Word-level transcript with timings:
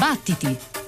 Battiti! 0.00 0.79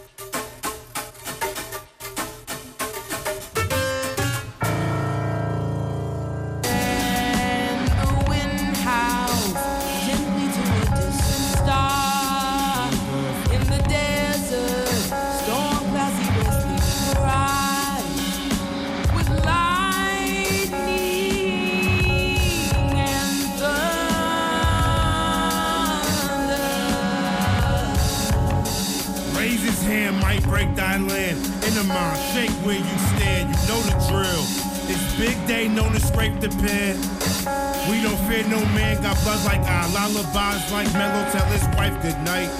Lullabies 40.34 40.72
like 40.72 40.92
Mellow, 40.95 41.30
tell 41.30 41.46
his 41.46 41.64
wife 41.77 41.95
good 42.02 42.18
night. 42.24 42.50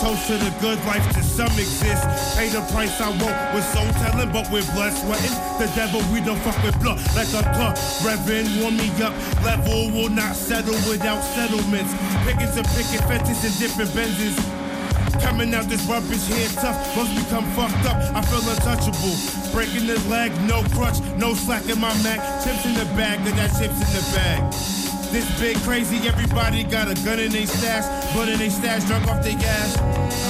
Toast 0.00 0.28
to 0.28 0.38
the 0.38 0.54
good 0.60 0.78
life 0.86 1.02
to 1.14 1.22
some 1.22 1.50
exist. 1.58 2.04
Pay 2.36 2.48
the 2.48 2.62
price 2.72 3.00
I 3.00 3.10
won't 3.18 3.34
with 3.54 3.64
soul 3.74 3.88
telling, 3.98 4.30
but 4.30 4.50
with 4.50 4.66
blood 4.74 4.92
sweating. 4.92 5.34
The 5.58 5.70
devil, 5.74 6.00
we 6.12 6.20
don't 6.20 6.38
fuck 6.38 6.56
with 6.62 6.78
blood 6.80 6.98
like 7.16 7.28
a 7.34 7.42
club. 7.54 7.76
Reverend, 8.04 8.48
warm 8.60 8.76
me 8.76 8.88
up. 9.02 9.14
Level 9.42 9.90
will 9.90 10.10
not 10.10 10.36
settle 10.36 10.78
without 10.88 11.20
settlements. 11.34 11.92
Pickets 12.24 12.56
and 12.56 12.66
picket 12.78 13.02
fences 13.08 13.42
in 13.42 13.52
different 13.58 13.90
Benzes. 13.90 14.38
Coming 15.20 15.52
out 15.54 15.64
this 15.64 15.82
rubbish 15.86 16.22
here 16.28 16.48
tough, 16.62 16.78
must 16.94 17.10
become 17.16 17.44
fucked 17.58 17.84
up. 17.90 17.98
I 18.14 18.22
feel 18.22 18.44
untouchable. 18.46 19.16
Breaking 19.50 19.86
the 19.88 19.98
leg, 20.08 20.30
no 20.46 20.62
crutch, 20.74 21.00
no 21.18 21.34
slack 21.34 21.66
in 21.66 21.80
my 21.80 21.90
Mac. 22.02 22.20
Chips 22.44 22.64
in 22.66 22.74
the 22.74 22.84
bag, 22.94 23.18
got 23.24 23.34
that 23.34 23.50
chips 23.58 23.82
in 23.82 23.90
the 23.98 24.04
bag. 24.14 24.87
This 25.10 25.40
big 25.40 25.56
crazy, 25.58 26.06
everybody 26.06 26.64
got 26.64 26.88
a 26.88 26.94
gun 27.02 27.18
in 27.18 27.32
they 27.32 27.46
stash, 27.46 28.14
but 28.14 28.28
in 28.28 28.38
they 28.38 28.50
stash, 28.50 28.84
drunk 28.84 29.08
off 29.08 29.22
their 29.22 29.38
gas. 29.38 30.27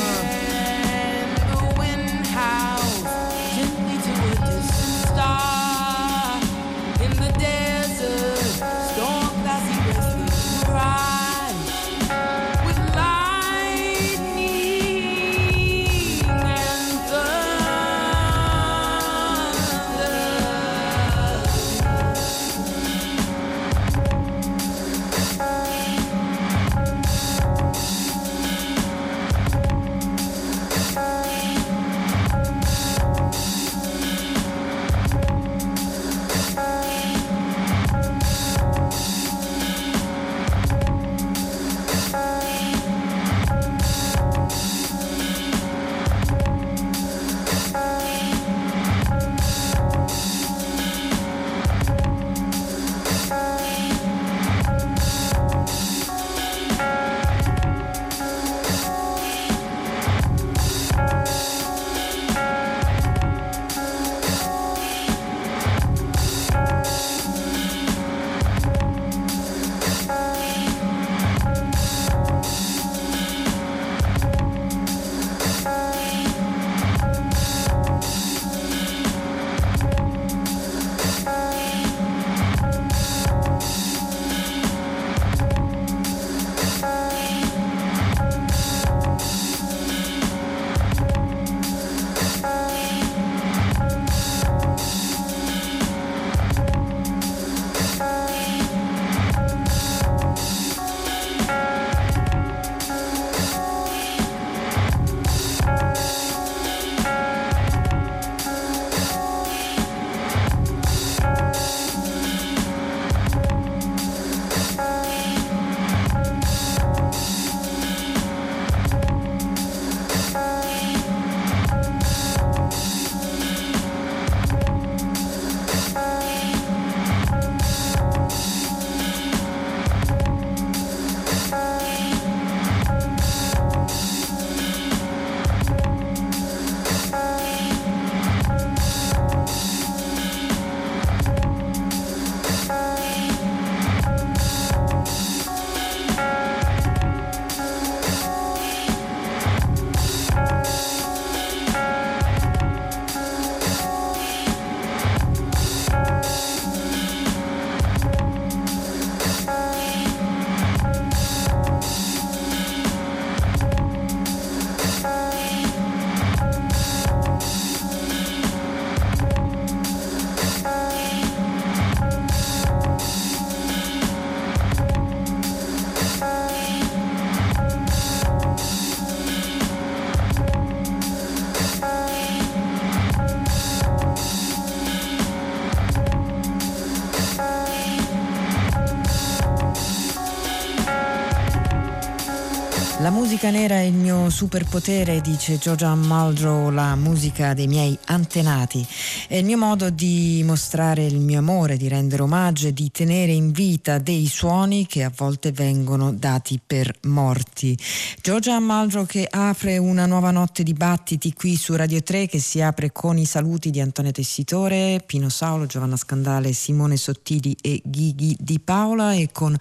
Musica 193.38 193.56
nera 193.56 193.76
è 193.76 193.84
il 193.84 193.94
mio 193.94 194.30
superpotere, 194.30 195.20
dice 195.20 195.58
Georgia 195.58 195.94
Muldrow, 195.94 196.70
la 196.70 196.96
musica 196.96 197.54
dei 197.54 197.68
miei 197.68 197.96
antenati. 198.06 198.84
È 199.28 199.36
il 199.36 199.44
mio 199.44 199.58
modo 199.58 199.90
di 199.90 200.42
mostrare 200.42 201.04
il 201.04 201.18
mio 201.20 201.40
amore, 201.40 201.76
di 201.76 201.86
rendere 201.86 202.22
omaggio 202.22 202.68
e 202.68 202.72
di 202.72 202.90
tenere 202.90 203.30
in 203.30 203.50
vita 203.52 203.98
dei 203.98 204.26
suoni 204.26 204.86
che 204.86 205.04
a 205.04 205.12
volte 205.14 205.52
vengono 205.52 206.14
dati 206.14 206.58
per 206.66 206.90
morti. 207.02 207.76
Georgia 208.22 208.58
Muldrow 208.58 209.04
che 209.04 209.28
apre 209.30 209.76
una 209.76 210.06
nuova 210.06 210.30
notte 210.30 210.62
di 210.62 210.72
battiti 210.72 211.34
qui 211.34 211.56
su 211.56 211.76
Radio 211.76 212.02
3 212.02 212.26
che 212.26 212.38
si 212.38 212.62
apre 212.62 212.90
con 212.90 213.18
i 213.18 213.26
saluti 213.26 213.68
di 213.68 213.82
Antonio 213.82 214.12
Tessitore, 214.12 215.02
Pino 215.04 215.28
Saulo, 215.28 215.66
Giovanna 215.66 215.96
Scandale, 215.98 216.54
Simone 216.54 216.96
Sottili 216.96 217.54
e 217.60 217.82
Ghighi 217.84 218.34
Di 218.40 218.58
Paola 218.60 219.12
e 219.12 219.28
con 219.30 219.54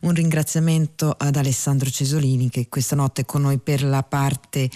un 0.00 0.14
ringraziamento 0.14 1.14
ad 1.16 1.36
Alessandro 1.36 1.88
Cesolini 1.88 2.50
che 2.50 2.66
questa 2.68 2.96
notte 2.96 3.24
con 3.24 3.42
noi 3.42 3.58
per 3.58 3.84
la 3.84 4.02
parte 4.02 4.68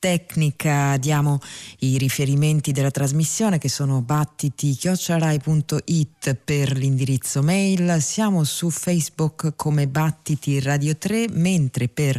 tecnica 0.00 0.96
diamo 0.96 1.38
i 1.80 1.98
riferimenti 1.98 2.72
della 2.72 2.90
trasmissione 2.90 3.58
che 3.58 3.68
sono 3.68 4.00
battiti-rai.it 4.00 6.36
per 6.42 6.74
l'indirizzo 6.76 7.42
mail, 7.42 8.00
siamo 8.00 8.42
su 8.44 8.70
Facebook 8.70 9.52
come 9.54 9.86
Battiti 9.86 10.58
Radio 10.58 10.96
3, 10.96 11.26
mentre 11.32 11.88
per 11.88 12.18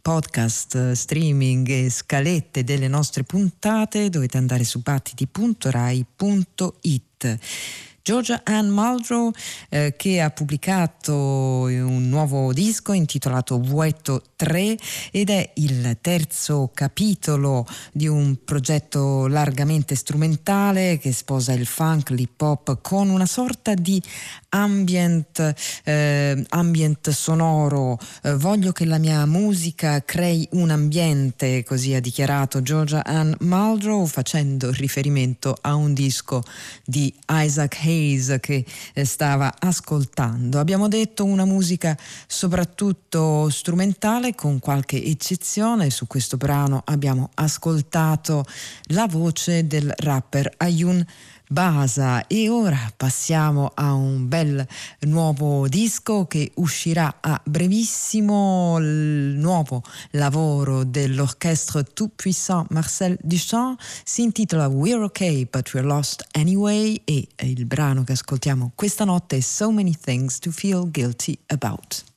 podcast, 0.00 0.92
streaming 0.92 1.68
e 1.68 1.90
scalette 1.90 2.62
delle 2.62 2.86
nostre 2.88 3.24
puntate 3.24 4.08
dovete 4.08 4.38
andare 4.38 4.62
su 4.62 4.80
battiti.rai.it. 4.80 7.38
Georgia 8.06 8.42
Ann 8.44 8.68
Muldrow 8.68 9.32
eh, 9.68 9.94
che 9.96 10.20
ha 10.20 10.30
pubblicato 10.30 11.12
un 11.12 12.08
nuovo 12.08 12.52
disco 12.52 12.92
intitolato 12.92 13.58
Vueto 13.58 14.22
3 14.36 14.76
ed 15.10 15.28
è 15.28 15.50
il 15.54 15.96
terzo 16.00 16.70
capitolo 16.72 17.66
di 17.90 18.06
un 18.06 18.36
progetto 18.44 19.26
largamente 19.26 19.96
strumentale 19.96 20.98
che 20.98 21.12
sposa 21.12 21.52
il 21.52 21.66
funk, 21.66 22.10
l'hip 22.10 22.40
hop 22.40 22.78
con 22.80 23.10
una 23.10 23.26
sorta 23.26 23.74
di 23.74 24.00
ambient, 24.50 25.54
eh, 25.82 26.44
ambient 26.50 27.10
sonoro. 27.10 27.98
Eh, 28.22 28.36
voglio 28.36 28.70
che 28.70 28.84
la 28.84 28.98
mia 28.98 29.26
musica 29.26 30.04
crei 30.04 30.46
un 30.52 30.70
ambiente, 30.70 31.64
così 31.64 31.92
ha 31.92 32.00
dichiarato 32.00 32.62
Georgia 32.62 33.04
Ann 33.04 33.32
Muldrow 33.40 34.06
facendo 34.06 34.70
riferimento 34.70 35.56
a 35.60 35.74
un 35.74 35.92
disco 35.92 36.44
di 36.84 37.12
Isaac 37.28 37.78
Hayes 37.82 37.94
Hayes 37.96 38.36
che 38.40 38.64
eh, 38.92 39.04
stava 39.04 39.54
ascoltando. 39.58 40.58
Abbiamo 40.58 40.88
detto 40.88 41.24
una 41.24 41.44
musica 41.44 41.96
soprattutto 42.26 43.48
strumentale 43.50 44.34
con 44.34 44.58
qualche 44.58 45.02
eccezione. 45.02 45.90
Su 45.90 46.06
questo 46.06 46.36
brano 46.36 46.82
abbiamo 46.84 47.30
ascoltato 47.34 48.44
la 48.88 49.06
voce 49.06 49.66
del 49.66 49.92
rapper 49.96 50.52
Ayun 50.58 51.04
Basa. 51.48 52.26
E 52.26 52.48
ora 52.48 52.92
passiamo 52.96 53.70
a 53.74 53.92
un 53.92 54.28
bel 54.28 54.66
nuovo 55.00 55.68
disco 55.68 56.26
che 56.26 56.50
uscirà 56.56 57.18
a 57.20 57.40
brevissimo 57.44 58.76
il 58.78 59.36
nuovo 59.38 59.82
lavoro 60.10 60.84
dell'orchestre 60.84 61.84
tout 61.84 62.12
puissant 62.14 62.66
Marcel 62.70 63.16
Duchamp. 63.22 63.80
Si 64.04 64.22
intitola 64.22 64.66
We're 64.66 65.04
Okay 65.04 65.46
but 65.50 65.72
We're 65.72 65.86
Lost 65.86 66.24
Anyway. 66.32 67.00
E 67.04 67.28
il 67.42 67.66
brano 67.66 68.04
che 68.04 68.12
ascoltiamo 68.12 68.72
questa 68.74 69.04
notte 69.04 69.36
è 69.36 69.40
So 69.40 69.70
Many 69.70 69.96
Things 69.98 70.38
to 70.38 70.50
Feel 70.50 70.90
Guilty 70.90 71.38
About. 71.46 72.14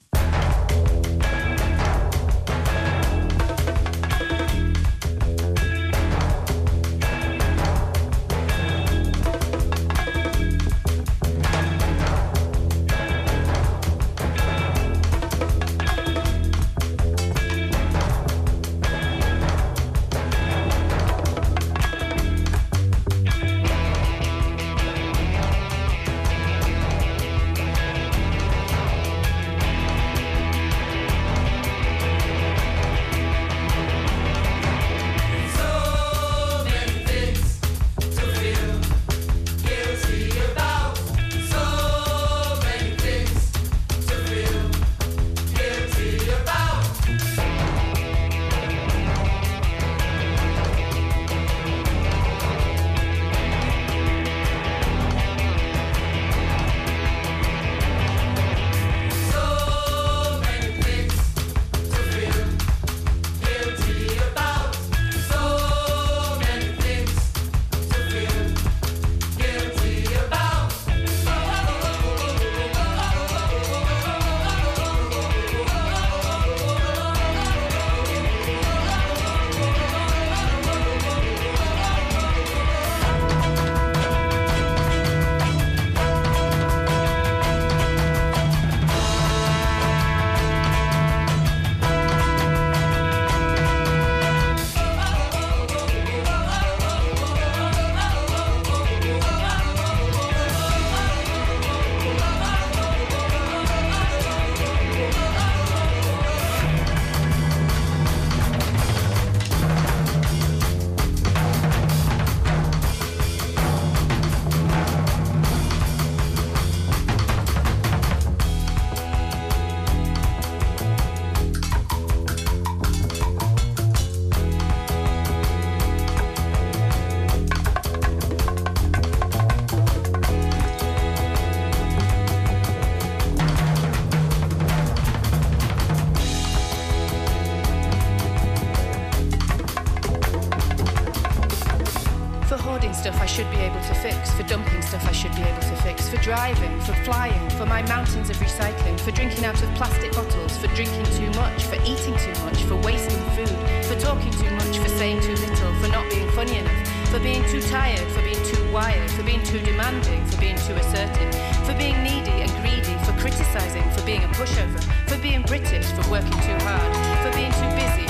too 157.49 157.61
tired, 157.61 158.07
for 158.11 158.21
being 158.21 158.43
too 158.45 158.71
wired, 158.71 159.09
for 159.11 159.23
being 159.23 159.41
too 159.43 159.59
demanding, 159.61 160.23
for 160.27 160.37
being 160.39 160.55
too 160.57 160.73
assertive, 160.73 161.33
for 161.65 161.73
being 161.73 161.97
needy 162.03 162.29
and 162.29 162.51
greedy, 162.61 162.93
for 163.05 163.13
criticizing, 163.13 163.83
for 163.91 164.05
being 164.05 164.23
a 164.23 164.27
pushover, 164.27 164.79
for 165.07 165.17
being 165.17 165.41
British, 165.43 165.87
for 165.93 166.11
working 166.11 166.39
too 166.45 166.57
hard, 166.65 166.93
for 167.23 167.35
being 167.35 167.51
too 167.53 167.69
busy, 167.75 168.08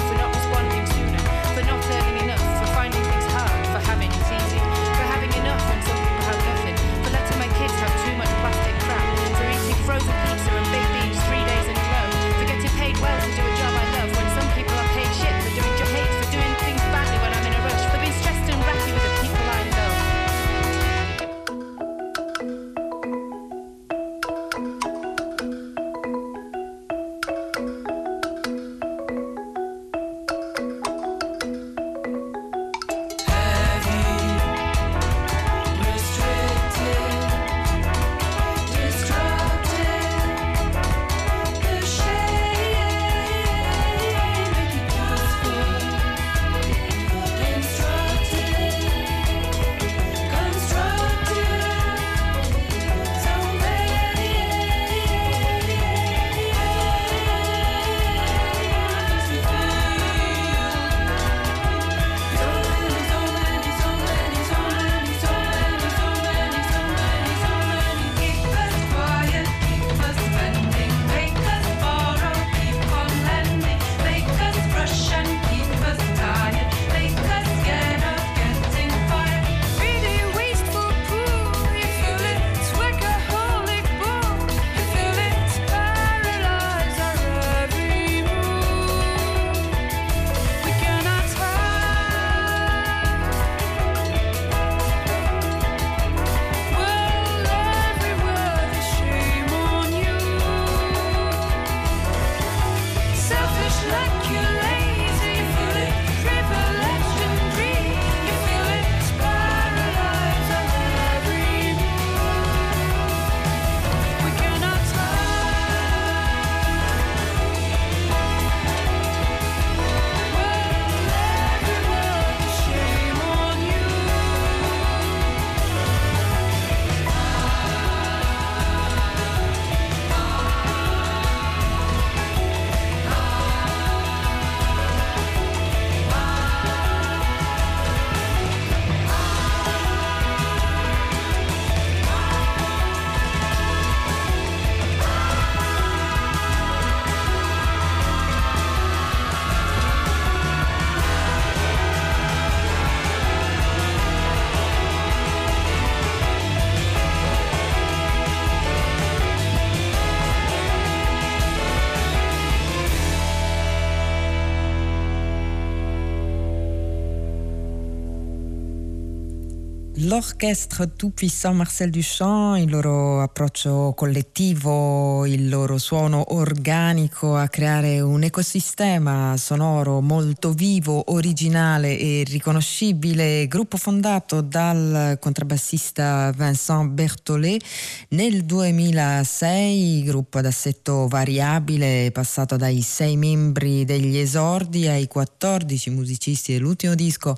L'orchestre 170.20 170.86
tout 170.98 171.14
puissant 171.14 171.54
Marcel 171.54 171.92
Duchamp, 171.92 172.58
il 172.58 172.70
loro 172.70 173.22
approccio 173.22 173.94
collettivo, 173.96 175.26
il 175.26 175.48
loro 175.48 175.78
suono 175.78 176.34
organico 176.36 177.38
a 177.38 177.48
creare 177.48 178.02
un 178.02 178.24
ecosistema 178.24 179.38
sonoro 179.38 180.02
molto 180.02 180.52
vivo, 180.52 181.14
originale 181.14 181.98
e 181.98 182.26
riconoscibile, 182.28 183.48
gruppo 183.48 183.78
fondato 183.78 184.42
dal 184.42 185.16
contrabbassista 185.22 186.34
Vincent 186.36 186.90
Berthollet. 186.90 187.64
Nel 188.10 188.44
2006, 188.44 190.04
gruppo 190.04 190.40
ad 190.40 190.48
assetto 190.48 191.08
variabile, 191.08 192.12
passato 192.12 192.58
dai 192.58 192.82
sei 192.82 193.16
membri 193.16 193.86
degli 193.86 194.18
esordi 194.18 194.86
ai 194.86 195.08
14 195.08 195.90
musicisti 195.92 196.52
dell'ultimo 196.52 196.94
disco 196.94 197.38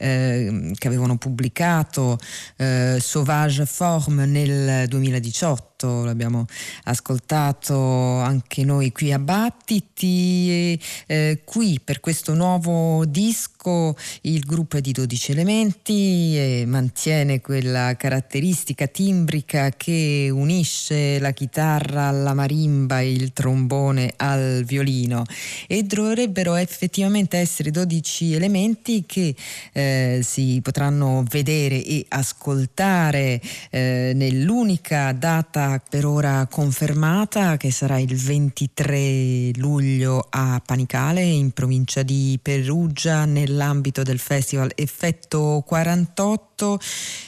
eh, 0.00 0.72
che 0.76 0.88
avevano 0.88 1.18
pubblicato 1.18 2.18
eh, 2.56 2.96
Sauvage 2.98 3.66
Forme 3.66 4.24
nel 4.24 4.88
2018, 4.88 5.69
l'abbiamo 5.86 6.46
ascoltato 6.84 8.18
anche 8.20 8.64
noi 8.64 8.92
qui 8.92 9.12
a 9.12 9.18
Battiti 9.18 10.80
eh, 11.06 11.40
qui 11.44 11.80
per 11.82 12.00
questo 12.00 12.34
nuovo 12.34 13.04
disco 13.04 13.96
il 14.22 14.40
gruppo 14.40 14.76
è 14.76 14.80
di 14.80 14.92
12 14.92 15.32
elementi 15.32 16.36
e 16.36 16.64
mantiene 16.66 17.40
quella 17.40 17.94
caratteristica 17.96 18.86
timbrica 18.86 19.70
che 19.70 20.30
unisce 20.32 21.18
la 21.18 21.32
chitarra 21.32 22.08
alla 22.08 22.34
marimba 22.34 23.00
e 23.00 23.12
il 23.12 23.32
trombone 23.32 24.12
al 24.16 24.62
violino. 24.64 25.24
E 25.66 25.82
dovrebbero 25.82 26.54
effettivamente 26.54 27.38
essere 27.38 27.70
12 27.70 28.34
elementi 28.34 29.04
che 29.06 29.34
eh, 29.72 30.20
si 30.22 30.60
potranno 30.62 31.24
vedere 31.28 31.82
e 31.84 32.04
ascoltare 32.08 33.40
eh, 33.70 34.12
nell'unica 34.14 35.12
data 35.12 35.69
per 35.78 36.06
ora 36.06 36.46
confermata 36.50 37.56
che 37.56 37.70
sarà 37.70 37.98
il 37.98 38.16
23 38.16 39.50
luglio 39.56 40.26
a 40.28 40.60
Panicale 40.64 41.22
in 41.22 41.52
provincia 41.52 42.02
di 42.02 42.38
Perugia 42.42 43.26
nell'ambito 43.26 44.02
del 44.02 44.18
festival 44.18 44.72
Effetto 44.74 45.62
48 45.66 46.78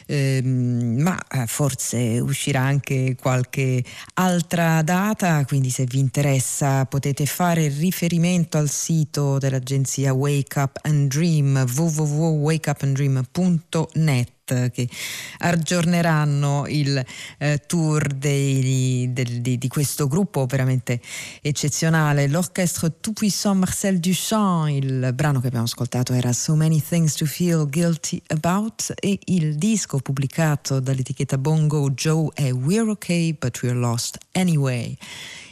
ehm, 0.07 1.01
ma 1.01 1.19
eh, 1.31 1.47
forse 1.47 2.19
uscirà 2.21 2.63
anche 2.63 3.17
qualche 3.21 3.85
altra 4.15 4.83
data 4.83 5.45
quindi 5.45 5.71
se 5.71 5.85
vi 5.85 5.99
interessa 5.99 6.87
potete 6.87 7.27
fare 7.27 7.69
riferimento 7.69 8.59
al 8.59 8.69
sito 8.69 9.39
dell'agenzia 9.39 10.13
Wake 10.13 10.59
Up 10.59 10.79
and 10.83 11.09
Dream 11.09 11.65
www 11.77 12.61
wakeupandream.net 14.53 14.71
che 14.71 14.89
aggiorneranno 15.39 16.65
il 16.69 17.05
eh, 17.39 17.63
tour 17.67 18.07
dei, 18.07 19.11
del, 19.13 19.41
di, 19.41 19.59
di, 19.59 19.69
questo 19.69 20.07
gruppo 20.07 20.47
veramente 20.47 21.01
eccezionale. 21.41 22.29
L'Orchestre 22.29 23.01
Tout 23.01 23.19
Puissant 23.19 23.59
Marcel 23.59 23.99
Duchamp, 23.99 24.69
il 24.69 25.13
brano 25.15 25.41
che 25.41 25.47
abbiamo 25.49 25.65
ascoltato 25.65 26.13
era 26.13 26.33
So 26.33 26.55
Many 26.55 26.83
Things 26.87 27.15
to 27.15 27.27
Feel 27.27 27.69
Guilty 27.69 28.21
About 28.29 28.93
e 28.99 29.19
il 29.27 29.57
disco 29.57 29.99
pubblicato 29.99 30.81
dall'etichetta 30.81 31.39
Bongo 31.39 31.91
Joe 31.91 32.29
è 32.35 32.53
We're 32.53 32.91
Okay 32.91 33.35
But 33.35 33.63
We're 33.63 33.79
Lost 33.79 34.19
Anyway. 34.33 34.97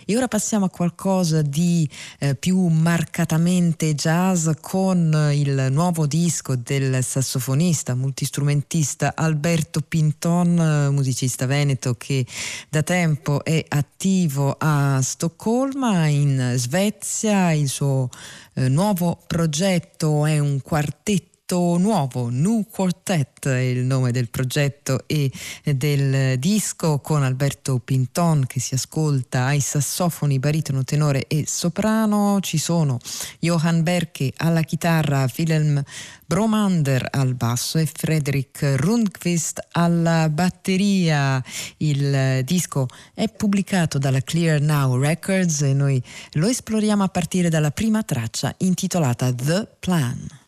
E 0.04 0.16
ora 0.16 0.28
passiamo 0.28 0.66
a 0.66 0.71
qualcosa 0.71 1.42
di 1.42 1.88
eh, 2.19 2.35
più 2.35 2.66
marcatamente 2.69 3.95
jazz 3.95 4.49
con 4.61 5.30
il 5.33 5.69
nuovo 5.71 6.07
disco 6.07 6.57
del 6.57 7.04
sassofonista, 7.04 7.95
multistrumentista 7.95 9.12
Alberto 9.14 9.80
Pinton, 9.80 10.88
musicista 10.92 11.47
veneto 11.47 11.95
che 11.95 12.26
da 12.69 12.83
tempo 12.83 13.45
è 13.45 13.64
attivo 13.69 14.57
a 14.59 15.00
Stoccolma 15.02 16.07
in 16.07 16.54
Svezia. 16.57 17.52
Il 17.52 17.69
suo 17.69 18.09
eh, 18.54 18.69
nuovo 18.69 19.19
progetto 19.26 20.26
è 20.26 20.38
un 20.38 20.61
quartetto 20.62 21.29
nuovo, 21.59 22.28
New 22.28 22.64
Quartet 22.71 23.49
è 23.49 23.59
il 23.59 23.85
nome 23.85 24.12
del 24.12 24.30
progetto 24.30 25.04
e 25.07 25.30
del 25.64 26.38
disco 26.38 27.00
con 27.00 27.25
Alberto 27.25 27.78
Pinton 27.78 28.45
che 28.47 28.61
si 28.61 28.75
ascolta 28.75 29.47
ai 29.47 29.61
sassofoni, 29.61 30.38
baritono, 30.38 30.85
tenore 30.85 31.26
e 31.26 31.45
soprano. 31.47 32.38
Ci 32.40 32.57
sono 32.57 32.99
Johann 33.40 33.83
Berke 33.83 34.33
alla 34.37 34.62
chitarra, 34.62 35.26
Wilhelm 35.37 35.83
Bromander 36.25 37.09
al 37.11 37.35
basso 37.35 37.78
e 37.78 37.87
Frederick 37.87 38.76
Rundqvist 38.76 39.66
alla 39.73 40.28
batteria. 40.28 41.42
Il 41.78 42.42
disco 42.45 42.87
è 43.12 43.28
pubblicato 43.28 43.99
dalla 43.99 44.21
Clear 44.21 44.61
Now 44.61 44.97
Records 44.97 45.62
e 45.62 45.75
noi 45.75 46.02
lo 46.35 46.47
esploriamo 46.47 47.02
a 47.02 47.09
partire 47.09 47.49
dalla 47.49 47.73
prima 47.73 48.02
traccia 48.04 48.54
intitolata 48.59 49.33
The 49.33 49.66
Plan. 49.80 50.39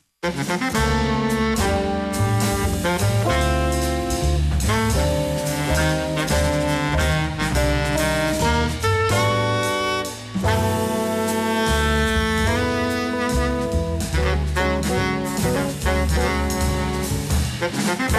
Thank 17.62 18.12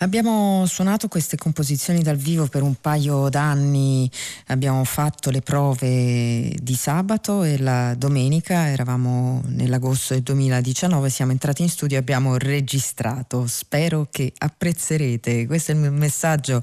Abbiamo 0.00 0.66
suonato 0.66 1.08
queste 1.08 1.38
composizioni 1.38 2.02
dal 2.02 2.18
vivo 2.18 2.48
per 2.48 2.60
un 2.60 2.74
paio 2.74 3.30
d'anni, 3.30 4.10
abbiamo 4.48 4.84
fatto 4.84 5.30
le 5.30 5.40
prove 5.40 6.54
di 6.54 6.74
sabato 6.74 7.44
e 7.44 7.56
la 7.56 7.94
domenica, 7.94 8.68
eravamo 8.68 9.40
nell'agosto 9.46 10.12
del 10.12 10.22
2019, 10.22 11.08
siamo 11.08 11.32
entrati 11.32 11.62
in 11.62 11.70
studio 11.70 11.96
e 11.96 12.00
abbiamo 12.00 12.36
registrato. 12.36 13.46
Spero 13.46 14.06
che 14.10 14.34
apprezzerete. 14.36 15.46
Questo 15.46 15.72
è 15.72 15.74
il 15.74 15.90
messaggio 15.90 16.62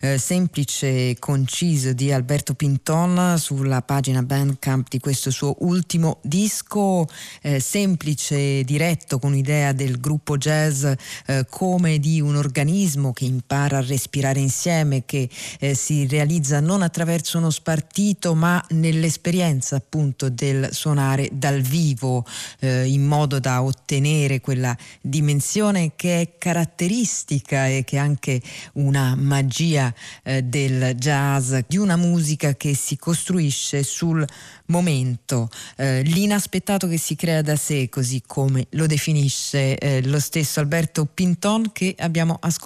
eh, 0.00 0.16
semplice 0.16 1.10
e 1.10 1.16
conciso 1.18 1.92
di 1.92 2.10
Alberto 2.10 2.54
Pinton 2.54 3.34
sulla 3.36 3.82
pagina 3.82 4.22
Bandcamp 4.22 4.88
di 4.88 5.00
questo 5.00 5.30
suo 5.30 5.54
ultimo 5.58 6.20
disco, 6.22 7.06
eh, 7.42 7.60
semplice, 7.60 8.64
diretto, 8.64 9.18
con 9.18 9.32
un'idea 9.32 9.72
del 9.72 10.00
gruppo 10.00 10.38
jazz 10.38 10.86
eh, 11.26 11.44
come 11.50 11.98
di 11.98 12.22
un 12.22 12.36
organismo 12.36 12.68
organismo 12.70 13.12
che 13.12 13.24
impara 13.24 13.78
a 13.78 13.84
respirare 13.84 14.38
insieme, 14.38 15.04
che 15.04 15.28
eh, 15.58 15.74
si 15.74 16.06
realizza 16.06 16.60
non 16.60 16.82
attraverso 16.82 17.38
uno 17.38 17.50
spartito 17.50 18.34
ma 18.34 18.64
nell'esperienza 18.70 19.76
appunto 19.76 20.28
del 20.28 20.68
suonare 20.72 21.28
dal 21.32 21.60
vivo 21.60 22.24
eh, 22.60 22.86
in 22.86 23.04
modo 23.04 23.40
da 23.40 23.62
ottenere 23.62 24.40
quella 24.40 24.76
dimensione 25.00 25.92
che 25.96 26.20
è 26.20 26.38
caratteristica 26.38 27.66
e 27.66 27.82
che 27.84 27.96
è 27.96 27.98
anche 27.98 28.40
una 28.74 29.16
magia 29.16 29.92
eh, 30.22 30.42
del 30.42 30.94
jazz, 30.94 31.54
di 31.66 31.76
una 31.76 31.96
musica 31.96 32.54
che 32.54 32.74
si 32.74 32.96
costruisce 32.96 33.82
sul 33.82 34.24
momento, 34.66 35.48
eh, 35.76 36.02
l'inaspettato 36.02 36.86
che 36.86 36.96
si 36.96 37.16
crea 37.16 37.42
da 37.42 37.56
sé, 37.56 37.88
così 37.88 38.22
come 38.24 38.66
lo 38.70 38.86
definisce 38.86 39.76
eh, 39.76 40.02
lo 40.06 40.20
stesso 40.20 40.60
Alberto 40.60 41.06
Pinton 41.06 41.72
che 41.72 41.94
abbiamo 41.98 42.36
ascoltato 42.40 42.59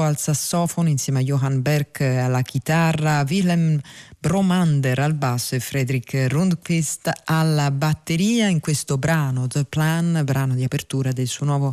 al 0.00 0.16
sassofono 0.16 0.88
insieme 0.88 1.20
a 1.20 1.22
Johann 1.22 1.60
Berg 1.60 2.00
alla 2.00 2.42
chitarra, 2.42 3.24
Wilhelm 3.28 3.80
Bromander 4.18 4.98
al 5.00 5.14
basso 5.14 5.54
e 5.54 5.60
Frederick 5.60 6.26
Rundquist 6.28 7.10
alla 7.24 7.70
batteria 7.70 8.48
in 8.48 8.60
questo 8.60 8.98
brano 8.98 9.46
The 9.46 9.64
Plan, 9.64 10.22
brano 10.24 10.54
di 10.54 10.64
apertura 10.64 11.12
del 11.12 11.26
suo 11.26 11.46
nuovo 11.46 11.72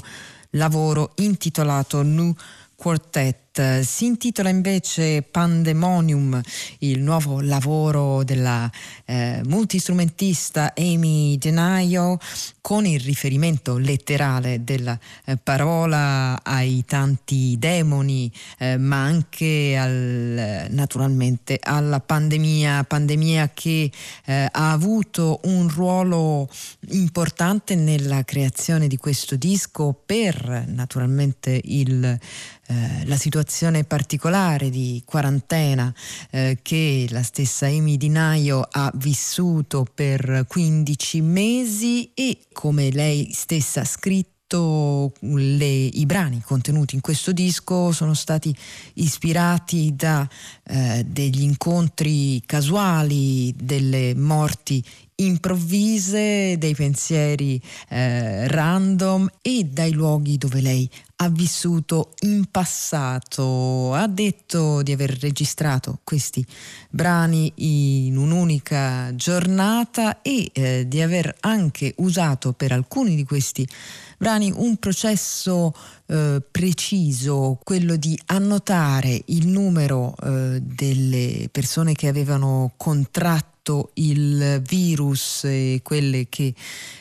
lavoro 0.52 1.12
intitolato 1.16 2.02
New 2.02 2.34
Quartet. 2.76 3.49
Si 3.60 4.06
intitola 4.06 4.48
invece 4.48 5.22
Pandemonium, 5.22 6.42
il 6.80 7.02
nuovo 7.02 7.42
lavoro 7.42 8.24
della 8.24 8.72
eh, 9.04 9.42
multistrumentista 9.48 10.74
Amy 10.78 11.38
Denaio, 11.38 12.18
con 12.62 12.86
il 12.86 13.02
riferimento 13.02 13.78
letterale 13.78 14.64
della 14.64 14.98
eh, 15.26 15.36
parola 15.36 16.42
ai 16.42 16.86
tanti 16.86 17.58
demoni, 17.60 18.32
eh, 18.60 18.78
ma 18.78 19.04
anche 19.04 19.76
al, 19.76 20.68
naturalmente 20.70 21.60
alla 21.62 22.00
pandemia, 22.00 22.86
pandemia 22.86 23.52
che 23.54 23.92
eh, 24.26 24.48
ha 24.50 24.72
avuto 24.72 25.42
un 25.44 25.68
ruolo 25.68 26.48
importante 26.92 27.76
nella 27.76 28.24
creazione 28.24 28.88
di 28.88 28.96
questo 28.96 29.36
disco 29.36 29.94
per 30.06 30.64
naturalmente 30.68 31.60
il 31.62 32.18
eh, 32.72 33.04
la 33.06 33.16
situazione 33.16 33.48
particolare 33.88 34.70
di 34.70 35.02
quarantena 35.06 35.94
eh, 36.32 36.60
che 36.62 37.08
la 37.10 37.24
stessa 37.24 37.66
Amy 37.66 37.98
Di 37.98 38.10
Naio 38.10 38.68
ha 38.70 38.92
vissuto 38.96 39.86
per 39.94 40.46
15 40.48 41.22
mesi 41.22 42.12
e 42.14 42.38
come 42.54 42.92
lei 42.92 43.32
stessa 43.34 43.82
ha 43.82 43.86
scritto 43.86 45.14
le, 45.20 45.66
i 45.66 46.06
brani 46.06 46.42
contenuti 46.44 46.96
in 46.96 47.02
questo 47.02 47.32
disco 47.32 47.92
sono 47.92 48.16
stati 48.16 48.56
ispirati 48.96 49.96
da 49.96 50.28
eh, 50.64 51.06
degli 51.06 51.44
incontri 51.44 52.42
casuali, 52.46 53.54
delle 53.56 54.16
morti 54.16 54.84
improvvise, 55.20 56.58
dei 56.58 56.76
pensieri 56.76 57.62
eh, 57.90 58.48
random 58.48 59.30
e 59.42 59.64
dai 59.64 59.92
luoghi 59.92 60.38
dove 60.38 60.62
lei 60.62 60.90
ha 61.22 61.30
vissuto 61.30 62.14
in 62.22 62.46
passato. 62.50 63.94
Ha 63.94 64.08
detto 64.08 64.82
di 64.82 64.92
aver 64.92 65.18
registrato 65.20 66.00
questi 66.04 66.46
brani 66.90 67.52
in 67.56 68.18
un'unica 68.18 69.14
giornata 69.16 70.22
e 70.22 70.50
eh, 70.54 70.88
di 70.88 71.02
aver 71.02 71.36
anche 71.42 71.94
usato 71.98 72.54
per 72.54 72.72
alcuni 72.72 73.16
di 73.16 73.26
questi 73.26 73.68
brani 74.18 74.52
un 74.56 74.78
processo 74.78 75.74
eh, 76.06 76.42
preciso, 76.50 77.60
quello 77.64 77.96
di 77.96 78.18
annotare 78.28 79.22
il 79.26 79.48
numero 79.48 80.16
eh, 80.22 80.62
delle 80.62 81.50
persone 81.52 81.94
che 81.94 82.08
avevano 82.08 82.74
contratto 82.78 83.59
il 83.96 84.62
virus 84.66 85.44
e 85.46 85.82
quelle 85.84 86.28
che 86.30 86.54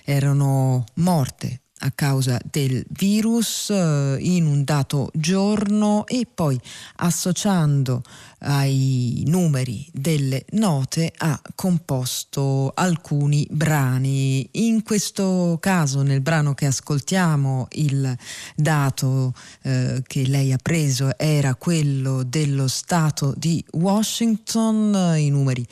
erano 0.05 0.85
morte 0.95 1.61
a 1.81 1.93
causa 1.95 2.39
del 2.51 2.85
virus 2.91 3.71
eh, 3.71 4.17
in 4.21 4.47
un 4.47 4.65
dato 4.65 5.11
giorno 5.15 6.07
e 6.07 6.27
poi 6.33 6.59
associando 6.97 8.03
ai 8.41 9.25
numeri 9.27 9.87
delle 9.93 10.45
note 10.53 11.13
ha 11.17 11.41
composto 11.55 12.73
alcuni 12.75 13.47
brani. 13.51 14.49
In 14.53 14.83
questo 14.83 15.59
caso, 15.61 16.03
nel 16.03 16.21
brano 16.21 16.55
che 16.55 16.67
ascoltiamo, 16.67 17.69
il 17.73 18.17
dato 18.55 19.35
eh, 19.63 20.03
che 20.07 20.27
lei 20.27 20.53
ha 20.53 20.59
preso 20.61 21.17
era 21.19 21.55
quello 21.57 22.23
dello 22.23 22.69
Stato 22.69 23.35
di 23.37 23.65
Washington. 23.73 25.17
I 25.17 25.31
numeri 25.31 25.67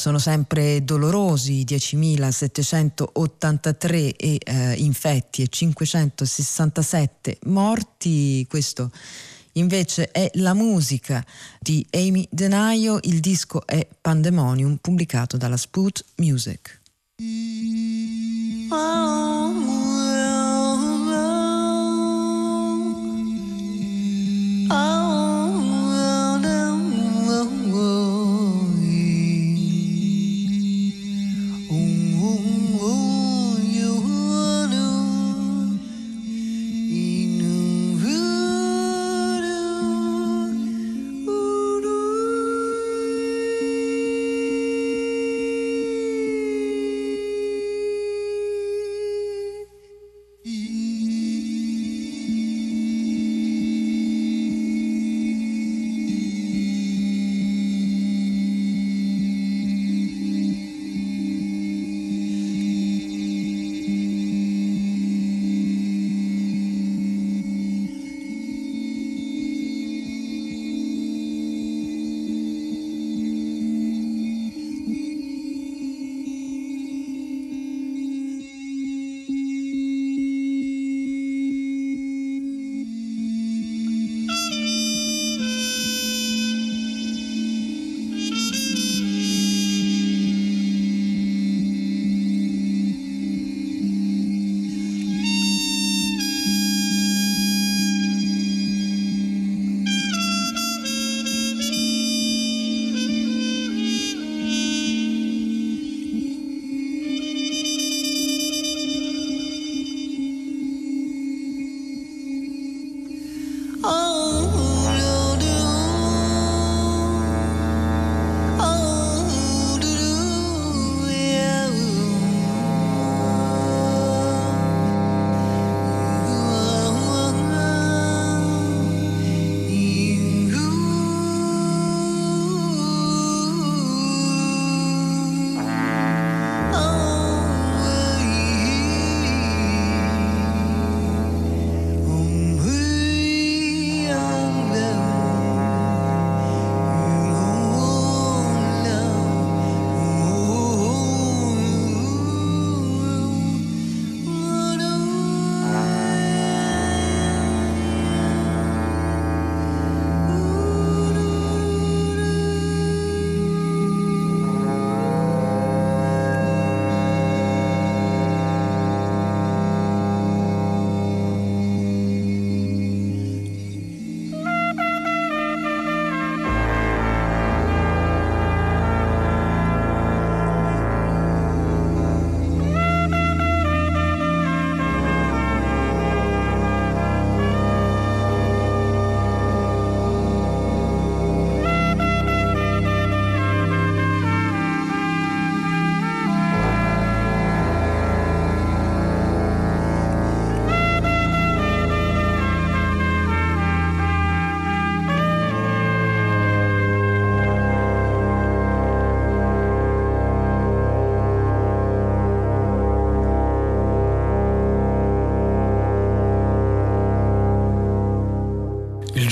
sono 0.00 0.18
sempre 0.18 0.82
dolorosi, 0.82 1.62
10.783 1.62 4.14
e, 4.16 4.40
eh, 4.42 4.72
infetti 4.78 5.42
e 5.42 5.48
567 5.48 7.36
morti. 7.44 8.46
Questo 8.48 8.90
invece 9.52 10.10
è 10.10 10.28
la 10.34 10.54
musica 10.54 11.24
di 11.60 11.86
Amy 11.90 12.26
Denaio, 12.30 12.98
il 13.02 13.20
disco 13.20 13.66
è 13.66 13.86
Pandemonium 14.00 14.78
pubblicato 14.80 15.36
dalla 15.36 15.58
Spoot 15.58 16.02
Music. 16.16 16.80
Oh. 24.72 24.99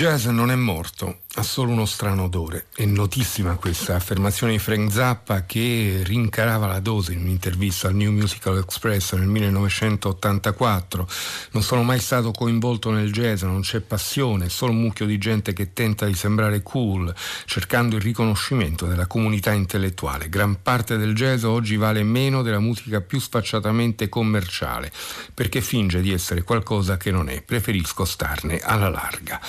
Jazz 0.09 0.25
non 0.25 0.51
è 0.51 0.55
morto, 0.55 1.17
solo 1.59 1.73
uno 1.73 1.87
strano 1.87 2.23
odore. 2.23 2.66
È 2.73 2.85
notissima 2.85 3.57
questa 3.57 3.97
affermazione 3.97 4.53
di 4.53 4.61
Frank 4.61 4.92
Zappa 4.92 5.44
che 5.44 6.03
rincarava 6.05 6.68
la 6.68 6.79
dose 6.79 7.14
in 7.14 7.23
un'intervista 7.23 7.88
al 7.88 7.97
New 7.97 8.12
Musical 8.12 8.59
Express 8.59 9.14
nel 9.14 9.27
1984. 9.27 11.09
Non 11.51 11.64
sono 11.64 11.83
mai 11.83 11.99
stato 11.99 12.31
coinvolto 12.31 12.92
nel 12.92 13.11
jazz, 13.11 13.42
non 13.42 13.62
c'è 13.62 13.81
passione, 13.81 14.44
è 14.44 14.49
solo 14.49 14.71
un 14.71 14.83
mucchio 14.83 15.05
di 15.05 15.18
gente 15.18 15.53
che 15.53 15.73
tenta 15.73 16.07
di 16.07 16.14
sembrare 16.14 16.62
cool, 16.62 17.12
cercando 17.44 17.97
il 17.97 18.03
riconoscimento 18.03 18.87
della 18.87 19.09
comunità 19.09 19.51
intellettuale. 19.51 20.29
Gran 20.29 20.62
parte 20.62 20.97
del 20.97 21.12
jazz 21.12 21.42
oggi 21.42 21.75
vale 21.75 22.05
meno 22.05 22.42
della 22.42 22.61
musica 22.61 23.01
più 23.01 23.18
sfacciatamente 23.18 24.09
commerciale, 24.09 24.92
perché 25.35 25.61
finge 25.61 26.03
di 26.03 26.12
essere 26.12 26.42
qualcosa 26.42 26.97
che 26.97 27.11
non 27.11 27.29
è. 27.29 27.42
Preferisco 27.42 28.05
starne 28.05 28.61
alla 28.61 28.90
larga. 28.90 29.40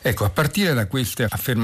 Ecco, 0.00 0.24
a 0.24 0.30
partire 0.30 0.72
da 0.72 0.86
queste 0.86 1.24
affermazioni 1.28 1.56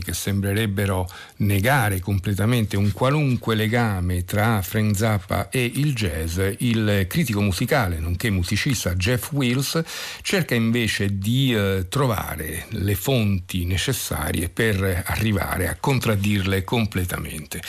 che 0.00 0.12
sembrerebbero 0.12 1.08
negare 1.38 2.00
completamente 2.00 2.76
un 2.76 2.92
qualunque 2.92 3.54
legame 3.54 4.24
tra 4.24 4.62
Frank 4.62 4.96
Zappa 4.96 5.48
e 5.50 5.64
il 5.64 5.94
jazz, 5.94 6.40
il 6.58 7.06
critico 7.08 7.40
musicale, 7.40 7.98
nonché 7.98 8.30
musicista 8.30 8.94
Jeff 8.94 9.32
Wills, 9.32 9.82
cerca 10.22 10.54
invece 10.54 11.18
di 11.18 11.54
eh, 11.54 11.86
trovare 11.88 12.66
le 12.70 12.94
fonti 12.94 13.64
necessarie 13.64 14.48
per 14.48 15.04
arrivare 15.06 15.68
a 15.68 15.76
contraddirle 15.78 16.64
completamente. 16.64 17.60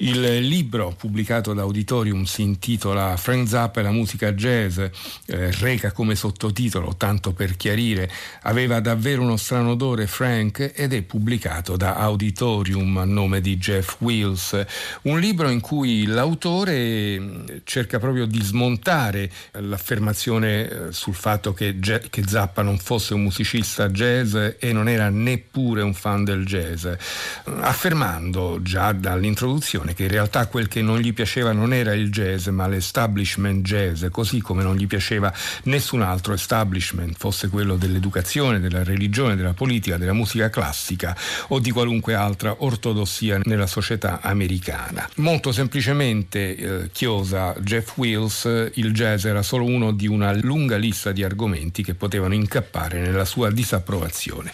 Il 0.00 0.46
libro 0.46 0.94
pubblicato 0.96 1.52
da 1.54 1.62
Auditorium 1.62 2.22
si 2.22 2.42
intitola 2.42 3.16
Frank 3.16 3.48
Zappa 3.48 3.80
e 3.80 3.82
la 3.82 3.90
musica 3.90 4.32
jazz, 4.32 4.78
eh, 4.78 4.90
reca 5.26 5.90
come 5.90 6.14
sottotitolo, 6.14 6.94
tanto 6.96 7.32
per 7.32 7.56
chiarire, 7.56 8.08
aveva 8.42 8.78
davvero 8.78 9.22
uno 9.22 9.36
strano 9.36 9.70
odore 9.70 10.06
Frank 10.06 10.72
ed 10.76 10.92
è 10.92 11.02
pubblicato 11.02 11.76
da 11.76 11.96
Auditorium 11.96 12.96
a 12.98 13.04
nome 13.04 13.40
di 13.40 13.56
Jeff 13.56 13.96
Wills, 13.98 14.64
un 15.02 15.18
libro 15.18 15.48
in 15.48 15.58
cui 15.58 16.06
l'autore 16.06 17.18
mm, 17.18 17.46
cerca 17.64 17.98
proprio 17.98 18.26
di 18.26 18.40
smontare 18.40 19.28
l'affermazione 19.50 20.68
eh, 20.68 20.92
sul 20.92 21.14
fatto 21.14 21.52
che, 21.52 21.76
che 21.80 22.22
Zappa 22.24 22.62
non 22.62 22.78
fosse 22.78 23.14
un 23.14 23.22
musicista 23.24 23.88
jazz 23.88 24.36
e 24.60 24.72
non 24.72 24.88
era 24.88 25.08
neppure 25.08 25.82
un 25.82 25.92
fan 25.92 26.22
del 26.22 26.46
jazz, 26.46 26.86
affermando 27.42 28.60
già 28.62 28.92
dall'introduzione 28.92 29.86
convinzione 29.88 29.94
che 29.94 30.04
in 30.04 30.08
realtà 30.08 30.46
quel 30.46 30.68
che 30.68 30.82
non 30.82 30.98
gli 30.98 31.12
piaceva 31.12 31.52
non 31.52 31.72
era 31.72 31.92
il 31.94 32.10
jazz 32.10 32.48
ma 32.48 32.66
l'establishment 32.66 33.64
jazz, 33.64 34.04
così 34.10 34.40
come 34.40 34.62
non 34.62 34.76
gli 34.76 34.86
piaceva 34.86 35.32
nessun 35.64 36.02
altro 36.02 36.34
establishment, 36.34 37.16
fosse 37.16 37.48
quello 37.48 37.76
dell'educazione, 37.76 38.60
della 38.60 38.82
religione, 38.82 39.36
della 39.36 39.54
politica, 39.54 39.96
della 39.96 40.12
musica 40.12 40.50
classica 40.50 41.16
o 41.48 41.58
di 41.58 41.70
qualunque 41.70 42.14
altra 42.14 42.56
ortodossia 42.58 43.40
nella 43.44 43.66
società 43.66 44.20
americana. 44.22 45.08
Molto 45.16 45.52
semplicemente, 45.52 46.56
eh, 46.56 46.90
chiosa 46.92 47.54
Jeff 47.60 47.96
Wills, 47.96 48.70
il 48.74 48.92
jazz 48.92 49.24
era 49.24 49.42
solo 49.42 49.64
uno 49.64 49.92
di 49.92 50.06
una 50.06 50.32
lunga 50.32 50.76
lista 50.76 51.12
di 51.12 51.22
argomenti 51.22 51.82
che 51.82 51.94
potevano 51.94 52.34
incappare 52.34 53.00
nella 53.00 53.24
sua 53.24 53.50
disapprovazione. 53.50 54.50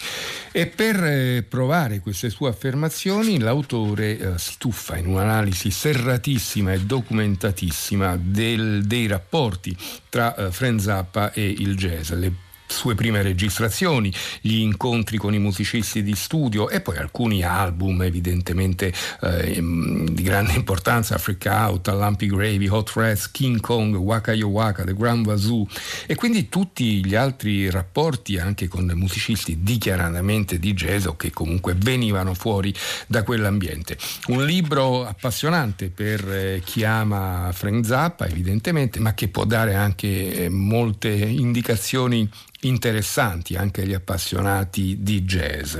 E 0.51 0.67
per 0.67 1.03
eh, 1.03 1.43
provare 1.47 1.99
queste 1.99 2.29
sue 2.29 2.49
affermazioni 2.49 3.39
l'autore 3.39 4.17
eh, 4.17 4.37
si 4.37 4.55
tuffa 4.57 4.95
in 4.95 5.07
un'analisi 5.25 5.71
serratissima 5.71 6.73
e 6.73 6.81
documentatissima 6.81 8.17
del, 8.21 8.85
dei 8.85 9.07
rapporti 9.07 9.75
tra 10.09 10.35
eh, 10.35 10.51
Frank 10.51 11.33
e 11.33 11.45
il 11.45 11.75
jazz, 11.75 12.11
le 12.11 12.44
sue 12.67 12.95
prime 12.95 13.21
registrazioni, 13.21 14.13
gli 14.41 14.59
incontri 14.59 15.17
con 15.17 15.33
i 15.33 15.39
musicisti 15.39 16.03
di 16.03 16.15
studio 16.15 16.69
e 16.69 16.81
poi 16.81 16.97
alcuni 16.97 17.43
album 17.43 18.01
evidentemente 18.01 18.93
eh, 19.21 19.61
di 20.11 20.23
grande 20.23 20.53
importanza, 20.53 21.15
Africa 21.15 21.69
Out, 21.69 21.87
Lumpy 21.87 22.27
Gravy, 22.27 22.67
Hot 22.67 22.91
Rats, 22.95 23.31
King 23.31 23.59
Kong, 23.59 23.95
Waka 23.95 24.33
Yo 24.33 24.47
Waka, 24.47 24.83
The 24.83 24.93
Grand 24.93 25.25
Wazoo 25.25 25.67
e 26.05 26.15
quindi 26.15 26.49
tutti 26.49 27.05
gli 27.05 27.15
altri 27.15 27.69
rapporti 27.69 28.37
anche 28.37 28.67
con 28.67 28.91
musicisti 28.95 29.59
dichiaratamente 29.61 30.59
di 30.59 30.73
jazz 30.73 31.05
o 31.05 31.15
che 31.15 31.31
comunque 31.31 31.75
venivano 31.75 32.33
fuori 32.33 32.73
da 33.07 33.23
quell'ambiente. 33.23 33.97
Un 34.27 34.45
libro 34.45 35.05
appassionante 35.05 35.89
per 35.89 36.27
eh, 36.27 36.61
chi 36.63 36.83
ama 36.83 37.51
Frank 37.53 37.85
Zappa 37.85 38.27
evidentemente 38.27 38.99
ma 38.99 39.13
che 39.13 39.27
può 39.27 39.45
dare 39.45 39.75
anche 39.75 40.45
eh, 40.45 40.49
molte 40.49 41.09
indicazioni 41.09 42.29
interessanti 42.67 43.55
anche 43.55 43.81
agli 43.81 43.93
appassionati 43.93 44.97
di 44.99 45.23
jazz. 45.23 45.77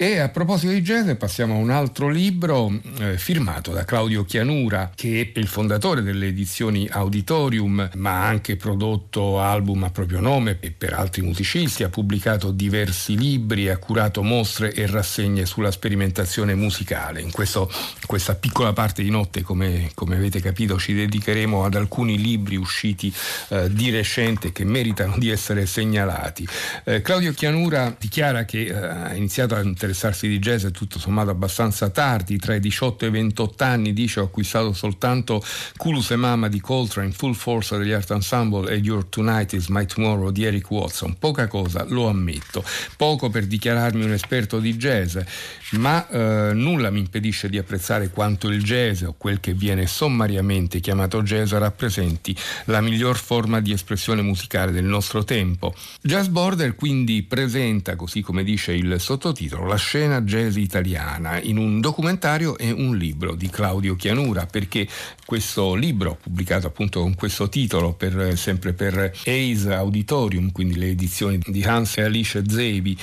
E 0.00 0.20
a 0.20 0.28
proposito 0.28 0.70
di 0.70 0.80
jazz 0.80 1.10
passiamo 1.18 1.54
a 1.54 1.58
un 1.58 1.70
altro 1.70 2.08
libro 2.08 2.72
eh, 3.00 3.18
firmato 3.18 3.72
da 3.72 3.84
Claudio 3.84 4.24
Chianura 4.24 4.92
che 4.94 5.32
è 5.34 5.38
il 5.40 5.48
fondatore 5.48 6.02
delle 6.02 6.28
edizioni 6.28 6.86
Auditorium 6.88 7.90
ma 7.94 8.20
ha 8.20 8.28
anche 8.28 8.54
prodotto 8.54 9.40
album 9.40 9.82
a 9.82 9.90
proprio 9.90 10.20
nome 10.20 10.58
e 10.60 10.70
per 10.70 10.92
altri 10.92 11.22
musicisti, 11.22 11.82
ha 11.82 11.88
pubblicato 11.88 12.52
diversi 12.52 13.18
libri, 13.18 13.70
ha 13.70 13.76
curato 13.78 14.22
mostre 14.22 14.72
e 14.72 14.86
rassegne 14.86 15.44
sulla 15.46 15.72
sperimentazione 15.72 16.54
musicale. 16.54 17.20
In 17.20 17.32
questo, 17.32 17.68
questa 18.06 18.36
piccola 18.36 18.72
parte 18.72 19.02
di 19.02 19.10
notte 19.10 19.42
come, 19.42 19.90
come, 19.94 20.14
avete 20.14 20.40
capito 20.40 20.78
ci 20.78 20.94
dedicheremo 20.94 21.64
ad 21.64 21.74
alcuni 21.74 22.18
libri 22.18 22.54
usciti 22.54 23.12
eh, 23.48 23.68
di 23.72 23.90
recente 23.90 24.52
che 24.52 24.62
meritano 24.62 25.18
di 25.18 25.28
essere 25.28 25.66
segnalati. 25.66 26.46
Eh, 26.84 27.02
Claudio 27.02 27.32
Chianura 27.32 27.92
dichiara 27.98 28.44
che 28.44 28.66
eh, 28.66 28.74
ha 28.74 29.12
iniziato 29.16 29.56
a 29.56 29.58
interessarsi 29.88 30.28
di 30.28 30.38
jazz 30.38 30.66
è 30.66 30.70
tutto 30.70 30.98
sommato 30.98 31.30
abbastanza 31.30 31.88
tardi, 31.88 32.36
tra 32.38 32.54
i 32.54 32.60
18 32.60 33.06
e 33.06 33.08
i 33.08 33.10
28 33.10 33.64
anni 33.64 33.92
dice 33.94 34.20
ho 34.20 34.24
acquistato 34.24 34.72
soltanto 34.74 35.42
Kulus 35.76 36.10
e 36.10 36.16
Mama 36.16 36.48
di 36.48 36.60
Coltrane, 36.60 37.12
Full 37.12 37.32
Force 37.32 37.78
degli 37.78 37.92
Art 37.92 38.10
Ensemble 38.10 38.70
e 38.70 38.76
Your 38.76 39.06
Tonight 39.06 39.54
is 39.54 39.68
My 39.68 39.86
Tomorrow 39.86 40.30
di 40.30 40.44
Eric 40.44 40.70
Watson, 40.70 41.16
poca 41.18 41.46
cosa, 41.46 41.84
lo 41.88 42.08
ammetto, 42.08 42.62
poco 42.96 43.30
per 43.30 43.46
dichiararmi 43.46 44.04
un 44.04 44.12
esperto 44.12 44.58
di 44.58 44.76
jazz, 44.76 45.16
ma 45.72 46.06
eh, 46.08 46.54
nulla 46.54 46.90
mi 46.90 47.00
impedisce 47.00 47.48
di 47.48 47.58
apprezzare 47.58 48.10
quanto 48.10 48.48
il 48.48 48.62
jazz 48.62 49.02
o 49.02 49.14
quel 49.16 49.40
che 49.40 49.52
viene 49.52 49.86
sommariamente 49.86 50.80
chiamato 50.80 51.22
jazz 51.22 51.52
rappresenti 51.52 52.34
la 52.66 52.80
miglior 52.80 53.16
forma 53.16 53.60
di 53.60 53.72
espressione 53.72 54.22
musicale 54.22 54.72
del 54.72 54.84
nostro 54.84 55.24
tempo. 55.24 55.74
Jazz 56.00 56.28
Border 56.28 56.74
quindi 56.74 57.22
presenta, 57.22 57.96
così 57.96 58.20
come 58.22 58.44
dice 58.44 58.72
il 58.72 58.96
sottotitolo, 58.98 59.66
la 59.66 59.76
scena 59.76 60.22
jazz 60.22 60.56
italiana 60.56 61.40
in 61.40 61.58
un 61.58 61.80
documentario 61.80 62.56
e 62.56 62.70
un 62.70 62.96
libro 62.96 63.34
di 63.34 63.50
Claudio 63.50 63.96
Chianura, 63.96 64.46
perché 64.46 64.86
questo 65.24 65.74
libro, 65.74 66.18
pubblicato 66.20 66.66
appunto 66.66 67.00
con 67.00 67.14
questo 67.14 67.48
titolo, 67.48 67.92
per, 67.92 68.36
sempre 68.36 68.72
per 68.72 69.12
Ace 69.24 69.72
Auditorium, 69.72 70.52
quindi 70.52 70.76
le 70.76 70.88
edizioni 70.88 71.38
di 71.44 71.62
Hans 71.62 71.98
e 71.98 72.02
Alice 72.02 72.42
Zebi 72.48 72.96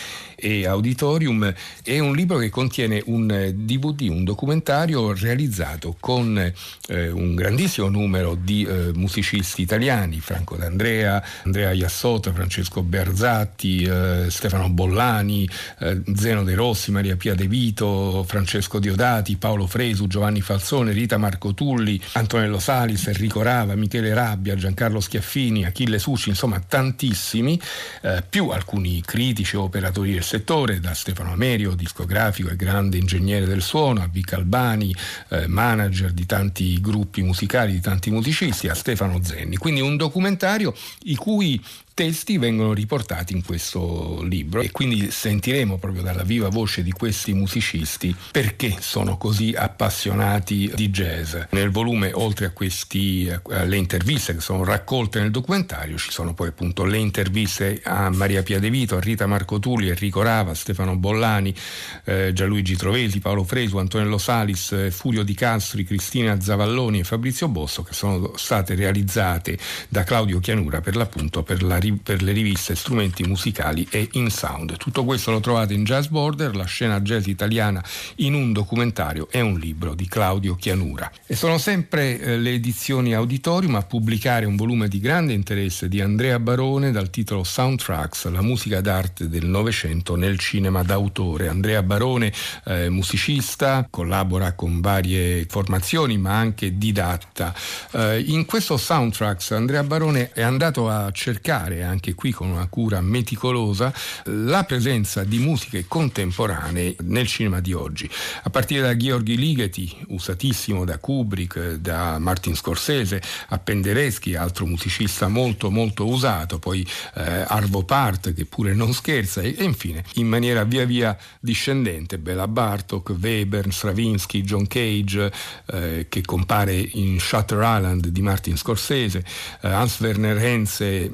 e 0.45 0.67
Auditorium, 0.67 1.51
è 1.83 1.97
un 1.97 2.13
libro 2.13 2.37
che 2.37 2.49
contiene 2.49 3.01
un 3.05 3.51
DVD, 3.55 4.01
un 4.09 4.23
documentario 4.23 5.13
realizzato 5.13 5.95
con 5.99 6.37
eh, 6.37 7.09
un 7.09 7.33
grandissimo 7.33 7.89
numero 7.89 8.35
di 8.35 8.63
eh, 8.63 8.91
musicisti 8.93 9.61
italiani, 9.63 10.19
Franco 10.19 10.55
D'Andrea, 10.55 11.23
Andrea 11.45 11.71
Iassota, 11.71 12.31
Francesco 12.31 12.83
Berzatti, 12.83 13.83
eh, 13.83 14.25
Stefano 14.29 14.69
Bollani, 14.69 15.49
eh, 15.79 16.01
Zeno 16.13 16.43
De 16.43 16.53
Rossi, 16.53 16.63
Rossi, 16.75 16.91
Maria 16.91 17.15
Pia 17.15 17.35
De 17.35 17.47
Vito, 17.47 18.23
Francesco 18.27 18.79
Diodati, 18.79 19.37
Paolo 19.37 19.65
Fresu, 19.65 20.07
Giovanni 20.07 20.41
Falzone, 20.41 20.91
Rita 20.91 21.17
Marco 21.17 21.53
Tulli, 21.53 21.99
Antonello 22.13 22.59
Salis, 22.59 23.07
Enrico 23.07 23.41
Rava, 23.41 23.75
Michele 23.75 24.13
Rabbia, 24.13 24.55
Giancarlo 24.55 24.99
Schiaffini, 24.99 25.65
Achille 25.65 25.99
Succi, 25.99 26.29
insomma 26.29 26.59
tantissimi, 26.59 27.59
eh, 28.01 28.23
più 28.27 28.49
alcuni 28.49 29.01
critici 29.01 29.55
o 29.55 29.63
operatori 29.63 30.13
del 30.13 30.23
settore, 30.35 30.81
da 30.81 30.93
Stefano 30.93 31.31
Amerio, 31.31 31.75
discografico 31.75 32.49
e 32.49 32.57
grande 32.57 32.97
ingegnere 32.97 33.45
del 33.45 33.61
suono, 33.61 34.01
a 34.01 34.09
Vic 34.11 34.33
Albani, 34.33 34.93
eh, 35.29 35.47
manager 35.47 36.11
di 36.11 36.25
tanti 36.25 36.81
gruppi 36.81 37.21
musicali, 37.21 37.71
di 37.71 37.79
tanti 37.79 38.11
musicisti, 38.11 38.67
a 38.67 38.73
Stefano 38.73 39.23
Zenni. 39.23 39.55
Quindi 39.55 39.79
un 39.79 39.95
documentario 39.95 40.75
i 41.03 41.15
cui 41.15 41.63
testi 41.95 42.37
vengono 42.37 42.73
riportati 42.73 43.31
in 43.33 43.41
questo 43.41 44.21
libro 44.23 44.59
e 44.59 44.69
quindi 44.69 45.09
sentiremo 45.11 45.77
proprio 45.77 46.03
dalla 46.03 46.23
viva 46.23 46.49
voce 46.49 46.83
di 46.83 46.91
questi 46.91 47.33
musicisti 47.33 48.13
perché 48.31 48.75
sono 48.81 49.15
così 49.15 49.53
appassionati 49.55 50.69
di 50.75 50.89
jazz. 50.89 51.37
Nel 51.51 51.71
volume, 51.71 52.11
oltre 52.13 52.47
a 52.47 52.49
queste 52.49 53.41
alle 53.49 53.77
interviste 53.77 54.33
che 54.33 54.41
sono 54.41 54.65
raccolte 54.65 55.21
nel 55.21 55.31
documentario, 55.31 55.97
ci 55.97 56.11
sono 56.11 56.33
poi 56.33 56.49
appunto 56.49 56.83
le 56.83 56.97
interviste 56.97 57.79
a 57.85 58.09
Maria 58.09 58.43
Pia 58.43 58.59
De 58.59 58.69
Vito, 58.69 58.97
a 58.97 58.99
Rita 58.99 59.25
Marco 59.25 59.59
Tulli, 59.59 59.87
Enrico 59.87 60.21
Rava, 60.21 60.53
Stefano 60.53 60.97
Bollani, 60.97 61.55
eh, 62.03 62.33
Gianluigi 62.33 62.75
Trovesi, 62.75 63.21
Paolo 63.21 63.45
Fresu, 63.45 63.77
Antonello 63.77 64.17
Salis, 64.17 64.73
eh, 64.73 64.91
Furio 64.91 65.23
Di 65.23 65.33
Castri, 65.33 65.85
Cristina 65.85 66.41
Zavalloni 66.41 66.99
e 66.99 67.03
Fabrizio 67.05 67.47
Bosso 67.47 67.83
che 67.83 67.93
sono 67.93 68.33
state 68.35 68.75
realizzate 68.75 69.57
da 69.87 70.03
Claudio 70.03 70.41
Chianura 70.41 70.81
per 70.81 70.97
l'appunto 70.97 71.41
per 71.41 71.63
la 71.63 71.83
per 71.93 72.21
le 72.21 72.31
riviste 72.31 72.75
Strumenti 72.75 73.23
Musicali 73.23 73.87
e 73.89 74.09
In 74.13 74.29
Sound. 74.29 74.77
Tutto 74.77 75.03
questo 75.03 75.31
lo 75.31 75.39
trovate 75.39 75.73
in 75.73 75.83
Jazz 75.83 76.07
Border, 76.07 76.55
la 76.55 76.65
scena 76.65 76.99
jazz 77.01 77.27
italiana 77.27 77.83
in 78.17 78.33
un 78.33 78.53
documentario 78.53 79.27
e 79.29 79.41
un 79.41 79.57
libro 79.59 79.93
di 79.93 80.07
Claudio 80.07 80.55
Chianura. 80.55 81.11
E 81.25 81.35
sono 81.35 81.57
sempre 81.57 82.19
eh, 82.19 82.37
le 82.37 82.53
edizioni 82.53 83.13
Auditorium 83.13 83.75
a 83.75 83.81
pubblicare 83.81 84.45
un 84.45 84.55
volume 84.55 84.87
di 84.87 84.99
grande 84.99 85.33
interesse 85.33 85.87
di 85.87 86.01
Andrea 86.01 86.39
Barone 86.39 86.91
dal 86.91 87.09
titolo 87.09 87.43
Soundtracks, 87.43 88.29
la 88.31 88.41
musica 88.41 88.81
d'arte 88.81 89.29
del 89.29 89.45
Novecento 89.45 90.15
nel 90.15 90.39
cinema 90.39 90.83
d'autore. 90.83 91.47
Andrea 91.47 91.83
Barone, 91.83 92.31
eh, 92.65 92.89
musicista, 92.89 93.87
collabora 93.89 94.53
con 94.53 94.81
varie 94.81 95.45
formazioni 95.47 96.17
ma 96.17 96.37
anche 96.37 96.77
didatta. 96.77 97.53
Eh, 97.91 98.23
in 98.27 98.45
questo 98.45 98.77
Soundtracks 98.77 99.51
Andrea 99.51 99.83
Barone 99.83 100.31
è 100.31 100.41
andato 100.41 100.89
a 100.89 101.11
cercare 101.11 101.74
verificare 101.75 101.83
anche 101.83 102.13
qui 102.13 102.31
con 102.31 102.49
una 102.49 102.67
cura 102.67 103.01
meticolosa 103.01 103.93
la 104.25 104.63
presenza 104.63 105.23
di 105.23 105.39
musiche 105.39 105.85
contemporanee 105.87 106.95
nel 107.01 107.27
cinema 107.27 107.59
di 107.59 107.73
oggi, 107.73 108.09
a 108.43 108.49
partire 108.49 108.81
da 108.81 108.93
Gheorghi 108.93 109.37
Ligeti, 109.37 109.95
usatissimo 110.07 110.85
da 110.85 110.97
Kubrick, 110.97 111.75
da 111.75 112.17
Martin 112.19 112.55
Scorsese, 112.55 113.21
a 113.49 113.57
Penderecki, 113.57 114.35
altro 114.35 114.65
musicista 114.65 115.27
molto 115.27 115.69
molto 115.69 116.07
usato, 116.07 116.59
poi 116.59 116.85
eh, 117.15 117.45
Arvo 117.47 117.83
Part 117.83 118.33
che 118.33 118.45
pure 118.45 118.73
non 118.73 118.93
scherza 118.93 119.41
e, 119.41 119.55
e, 119.57 119.63
infine 119.63 120.03
in 120.15 120.27
maniera 120.27 120.63
via 120.63 120.85
via 120.85 121.17
discendente 121.39 122.17
Bela 122.17 122.47
Bartok, 122.47 123.15
Weber, 123.19 123.71
Stravinsky, 123.71 124.41
John 124.41 124.67
Cage 124.67 125.31
eh, 125.67 126.05
che 126.09 126.21
compare 126.21 126.75
in 126.75 127.19
Shutter 127.19 127.59
Island 127.59 128.07
di 128.07 128.21
Martin 128.21 128.57
Scorsese, 128.57 129.23
eh, 129.61 129.67
Hans 129.67 129.99
Werner 129.99 130.37
Henze 130.37 131.09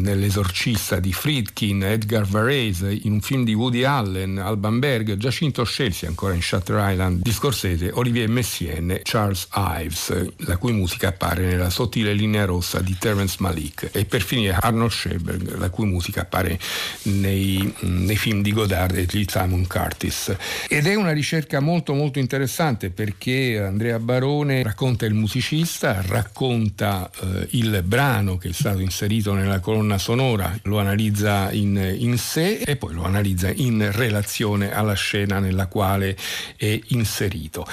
nell'esorcista 0.00 1.00
di 1.00 1.12
Friedkin, 1.12 1.82
Edgar 1.82 2.24
Varese, 2.24 2.92
in 2.92 3.12
un 3.12 3.20
film 3.20 3.44
di 3.44 3.54
Woody 3.54 3.84
Allen, 3.84 4.38
Alban 4.38 4.78
Berg, 4.78 5.16
Giacinto 5.16 5.64
Scelsi 5.64 6.06
ancora 6.06 6.34
in 6.34 6.42
Shutter 6.42 6.76
Island 6.90 7.22
di 7.22 7.32
Scorsese, 7.32 7.90
Olivier 7.92 8.28
Messienne, 8.28 9.00
Charles 9.02 9.48
Ives, 9.54 10.26
la 10.38 10.56
cui 10.56 10.72
musica 10.72 11.08
appare 11.08 11.44
nella 11.46 11.70
sottile 11.70 12.12
linea 12.12 12.44
rossa 12.44 12.80
di 12.80 12.96
Terence 12.98 13.36
Malik 13.40 13.90
e 13.92 14.04
per 14.04 14.22
finire 14.22 14.56
Arnold 14.60 14.90
Schoenberg, 14.90 15.58
la 15.58 15.70
cui 15.70 15.86
musica 15.86 16.22
appare 16.22 16.58
nei, 17.04 17.72
nei 17.80 18.16
film 18.16 18.42
di 18.42 18.52
Godard 18.52 18.96
e 18.96 19.06
di 19.06 19.26
Simon 19.28 19.66
Curtis. 19.66 20.34
Ed 20.68 20.86
è 20.86 20.94
una 20.94 21.12
ricerca 21.12 21.60
molto 21.60 21.94
molto 21.94 22.18
interessante 22.18 22.90
perché 22.90 23.60
Andrea 23.60 23.98
Barone 23.98 24.62
racconta 24.62 25.06
il 25.06 25.14
musicista, 25.14 26.02
racconta 26.06 27.10
eh, 27.20 27.48
il 27.50 27.82
brano 27.84 28.36
che 28.38 28.48
è 28.48 28.52
stato 28.52 28.80
inserito 28.80 29.34
nella 29.34 29.60
colonna 29.60 29.83
sonora, 29.98 30.56
lo 30.62 30.78
analizza 30.78 31.50
in, 31.52 31.76
in 31.98 32.18
sé 32.18 32.62
e 32.64 32.76
poi 32.76 32.94
lo 32.94 33.04
analizza 33.04 33.50
in 33.50 33.90
relazione 33.92 34.72
alla 34.72 34.94
scena 34.94 35.38
nella 35.38 35.66
quale 35.66 36.16
è 36.56 36.78
inserito. 36.88 37.66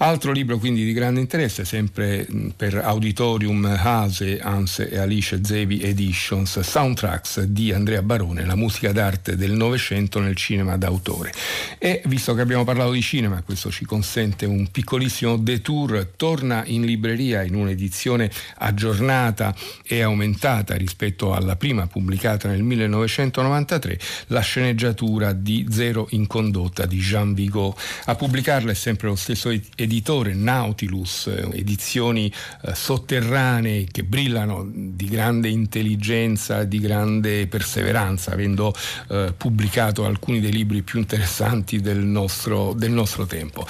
Altro 0.00 0.30
libro 0.30 0.58
quindi 0.58 0.84
di 0.84 0.92
grande 0.92 1.18
interesse, 1.18 1.64
sempre 1.64 2.24
per 2.54 2.76
Auditorium 2.76 3.64
Hase, 3.64 4.38
Anse 4.38 4.88
e 4.88 4.96
Alice 4.96 5.40
Zevi 5.42 5.82
Editions, 5.82 6.60
Soundtracks 6.60 7.42
di 7.42 7.72
Andrea 7.72 8.00
Barone, 8.00 8.44
la 8.44 8.54
musica 8.54 8.92
d'arte 8.92 9.34
del 9.34 9.50
Novecento 9.50 10.20
nel 10.20 10.36
cinema 10.36 10.76
d'autore. 10.76 11.32
E 11.78 12.00
visto 12.04 12.32
che 12.34 12.40
abbiamo 12.42 12.62
parlato 12.62 12.92
di 12.92 13.02
cinema, 13.02 13.42
questo 13.42 13.72
ci 13.72 13.84
consente 13.84 14.46
un 14.46 14.68
piccolissimo 14.70 15.36
detour, 15.36 16.12
torna 16.14 16.62
in 16.66 16.84
libreria 16.84 17.42
in 17.42 17.56
un'edizione 17.56 18.30
aggiornata 18.58 19.52
e 19.84 20.02
aumentata 20.02 20.76
rispetto 20.76 21.34
alla 21.34 21.56
prima 21.56 21.88
pubblicata 21.88 22.46
nel 22.46 22.62
1993, 22.62 23.98
la 24.28 24.42
sceneggiatura 24.42 25.32
di 25.32 25.66
Zero 25.68 26.06
in 26.10 26.28
condotta 26.28 26.86
di 26.86 27.00
Jean 27.00 27.34
Vigo. 27.34 27.76
A 28.04 28.14
pubblicarla 28.14 28.70
è 28.70 28.74
sempre 28.74 29.08
lo 29.08 29.16
stesso 29.16 29.50
editore 29.50 29.86
editore 29.88 30.34
Nautilus, 30.34 31.26
edizioni 31.52 32.30
eh, 32.62 32.74
sotterranee 32.74 33.86
che 33.90 34.04
brillano 34.04 34.68
di 34.70 35.06
grande 35.06 35.48
intelligenza, 35.48 36.64
di 36.64 36.78
grande 36.78 37.46
perseveranza, 37.46 38.32
avendo 38.32 38.74
eh, 39.08 39.32
pubblicato 39.36 40.04
alcuni 40.04 40.40
dei 40.40 40.52
libri 40.52 40.82
più 40.82 40.98
interessanti 40.98 41.80
del 41.80 41.98
nostro, 41.98 42.74
del 42.74 42.90
nostro 42.90 43.24
tempo. 43.24 43.66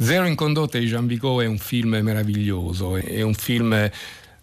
Zero 0.00 0.26
in 0.26 0.36
condotta 0.36 0.78
di 0.78 0.86
Jean 0.86 1.08
Vico 1.08 1.40
è 1.40 1.46
un 1.46 1.58
film 1.58 1.98
meraviglioso, 2.00 2.96
è 2.96 3.20
un 3.22 3.34
film 3.34 3.90